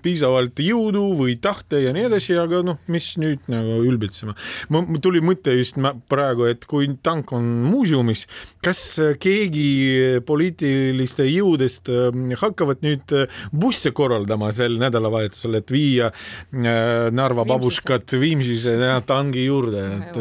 piisavalt 0.04 0.60
jõudu 0.64 1.06
või 1.20 1.38
tahte 1.42 1.82
ja 1.84 1.94
nii 1.96 2.08
edasi, 2.10 2.36
aga 2.40 2.62
noh, 2.66 2.80
mis 2.92 3.12
nüüd 3.22 3.48
nagu 3.52 3.80
ülbitsema. 3.88 4.36
mul 4.74 5.02
tuli 5.04 5.22
mõte 5.26 5.56
just 5.58 5.80
praegu, 6.12 6.48
et 6.50 6.66
kui 6.70 6.90
tank 7.04 7.34
on 7.36 7.46
muuseumis, 7.68 8.26
kas 8.66 8.82
keegi 9.22 9.68
poliitiliste 10.28 11.26
jõudest 11.30 11.90
äh, 11.94 12.36
hakkavad 12.40 12.84
nüüd 12.86 13.16
äh, 13.16 13.42
busse 13.56 13.92
korraldama 13.96 14.52
sel 14.56 14.78
nädalavahetusel, 14.82 15.60
et 15.60 15.74
viia 15.74 16.12
äh, 16.12 17.10
Narva 17.16 17.46
babuškat 17.50 18.18
Viimsisse 18.20 18.76
tangi 19.08 19.46
juurde, 19.46 19.86
et 20.00 20.20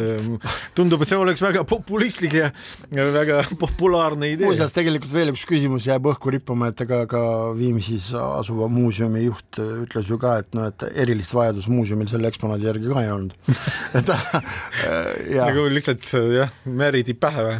tundub, 0.77 1.03
et 1.03 1.11
see 1.11 1.19
oleks 1.19 1.43
väga 1.43 1.65
populistlik 1.67 2.35
ja 2.39 2.49
väga 2.91 3.41
populaarne 3.59 3.98
populaarne 3.99 4.31
idee. 4.33 4.47
muuseas, 4.47 4.73
tegelikult 4.75 5.11
veel 5.13 5.31
üks 5.33 5.43
küsimus 5.47 5.87
jääb 5.87 6.07
õhku 6.11 6.31
rippuma, 6.33 6.69
et 6.71 6.83
ega 6.83 7.01
ka 7.09 7.21
Viimsis 7.57 8.11
asuva 8.15 8.69
muuseumi 8.71 9.25
juht 9.25 9.59
ütles 9.59 10.09
ju 10.09 10.19
ka, 10.21 10.37
et 10.43 10.55
noh, 10.57 10.69
et 10.69 10.85
erilist 10.93 11.33
vajadust 11.35 11.71
muuseumil 11.71 12.09
selle 12.11 12.29
eksponaadi 12.31 12.69
järgi 12.69 12.91
ka 12.91 13.03
ei 13.03 13.11
olnud 13.11 13.35
et 13.99 14.13
ja. 15.33 15.49
nagu 15.49 15.67
lihtsalt 15.73 16.07
jah, 16.35 16.55
märidi 16.65 17.15
pähe 17.19 17.45
või? 17.49 17.59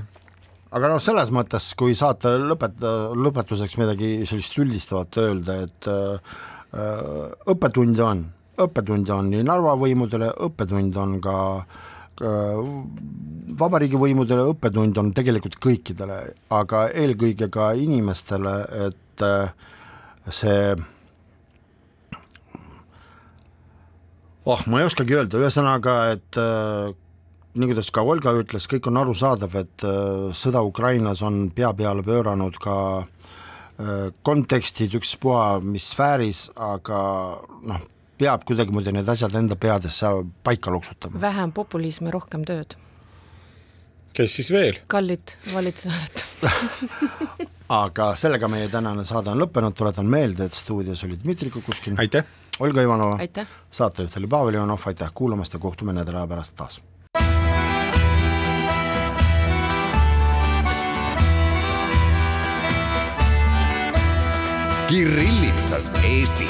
aga 0.77 0.93
noh, 0.93 1.03
selles 1.03 1.33
mõttes, 1.35 1.71
kui 1.77 1.97
saate 1.97 2.35
lõpeta, 2.39 2.95
lõpetuseks 3.17 3.77
midagi 3.81 4.15
sellist 4.29 4.57
üldistavat 4.61 5.21
öelda, 5.21 5.61
et 5.65 5.91
äh, 5.91 6.41
õppetunde 7.49 8.05
on, 8.05 8.25
õppetunde 8.61 9.15
on 9.15 9.31
nii 9.33 9.45
Narva 9.47 9.73
võimudele, 9.81 10.29
õppetund 10.45 10.97
on 11.01 11.17
ka 11.23 11.37
äh, 11.57 11.63
Äh, 11.63 11.87
vabariigi 12.19 13.99
võimudele 13.99 14.45
õppetund 14.51 14.97
on 15.01 15.11
tegelikult 15.15 15.57
kõikidele, 15.63 16.19
aga 16.53 16.87
eelkõige 16.91 17.49
ka 17.53 17.71
inimestele, 17.79 18.55
et 18.87 19.25
äh, 19.25 19.51
see 20.29 20.73
oh, 24.45 24.65
ma 24.67 24.81
ei 24.81 24.89
oskagi 24.89 25.19
öelda, 25.19 25.39
ühesõnaga, 25.41 25.95
et 26.15 26.39
äh, 26.41 26.91
nii 27.59 27.71
kuidas 27.71 27.91
ka 27.95 28.03
Olga 28.05 28.33
ütles, 28.39 28.67
kõik 28.69 28.87
on 28.91 28.99
arusaadav, 29.01 29.55
et 29.59 29.85
sõda 30.37 30.61
Ukrainas 30.63 31.23
on 31.25 31.47
pea 31.55 31.71
peale 31.75 32.05
pööranud 32.05 32.59
ka 32.61 32.75
kontekstid 34.27 34.93
ükspuha 34.99 35.61
mis 35.63 35.87
sfääris, 35.93 36.43
aga 36.55 36.99
noh, 37.71 37.87
peab 38.19 38.43
kuidagimoodi 38.47 38.93
need 38.95 39.07
asjad 39.09 39.35
enda 39.39 39.55
peadesse 39.55 40.11
paika 40.43 40.71
loksutama. 40.71 41.21
vähem 41.21 41.51
populismi, 41.51 42.11
rohkem 42.11 42.43
tööd. 42.45 42.75
kes 44.13 44.35
siis 44.35 44.51
veel? 44.51 44.81
kallid 44.87 45.35
valitsused 45.53 46.23
aga 47.83 48.11
sellega 48.19 48.49
meie 48.51 48.67
tänane 48.69 49.05
saade 49.05 49.31
on 49.31 49.41
lõppenud, 49.43 49.75
tuletan 49.77 50.05
meelde, 50.09 50.49
et 50.49 50.53
stuudios 50.53 51.03
oli 51.07 51.19
Dmitri 51.23 51.49
Kukushkin. 51.49 51.99
aitäh! 51.99 52.25
Olga 52.59 52.81
Ivanova. 52.81 53.19
saatejuht 53.71 54.17
oli 54.17 54.27
Pavel 54.27 54.53
Ivanov, 54.53 54.83
aitäh 54.85 55.11
kuulamast 55.13 55.53
ja 55.53 55.59
kohtume 55.59 55.93
nädala 55.93 56.27
pärast 56.27 56.55
taas. 56.55 56.81
Kirillitsas 64.89 65.91
Eesti 66.03 66.47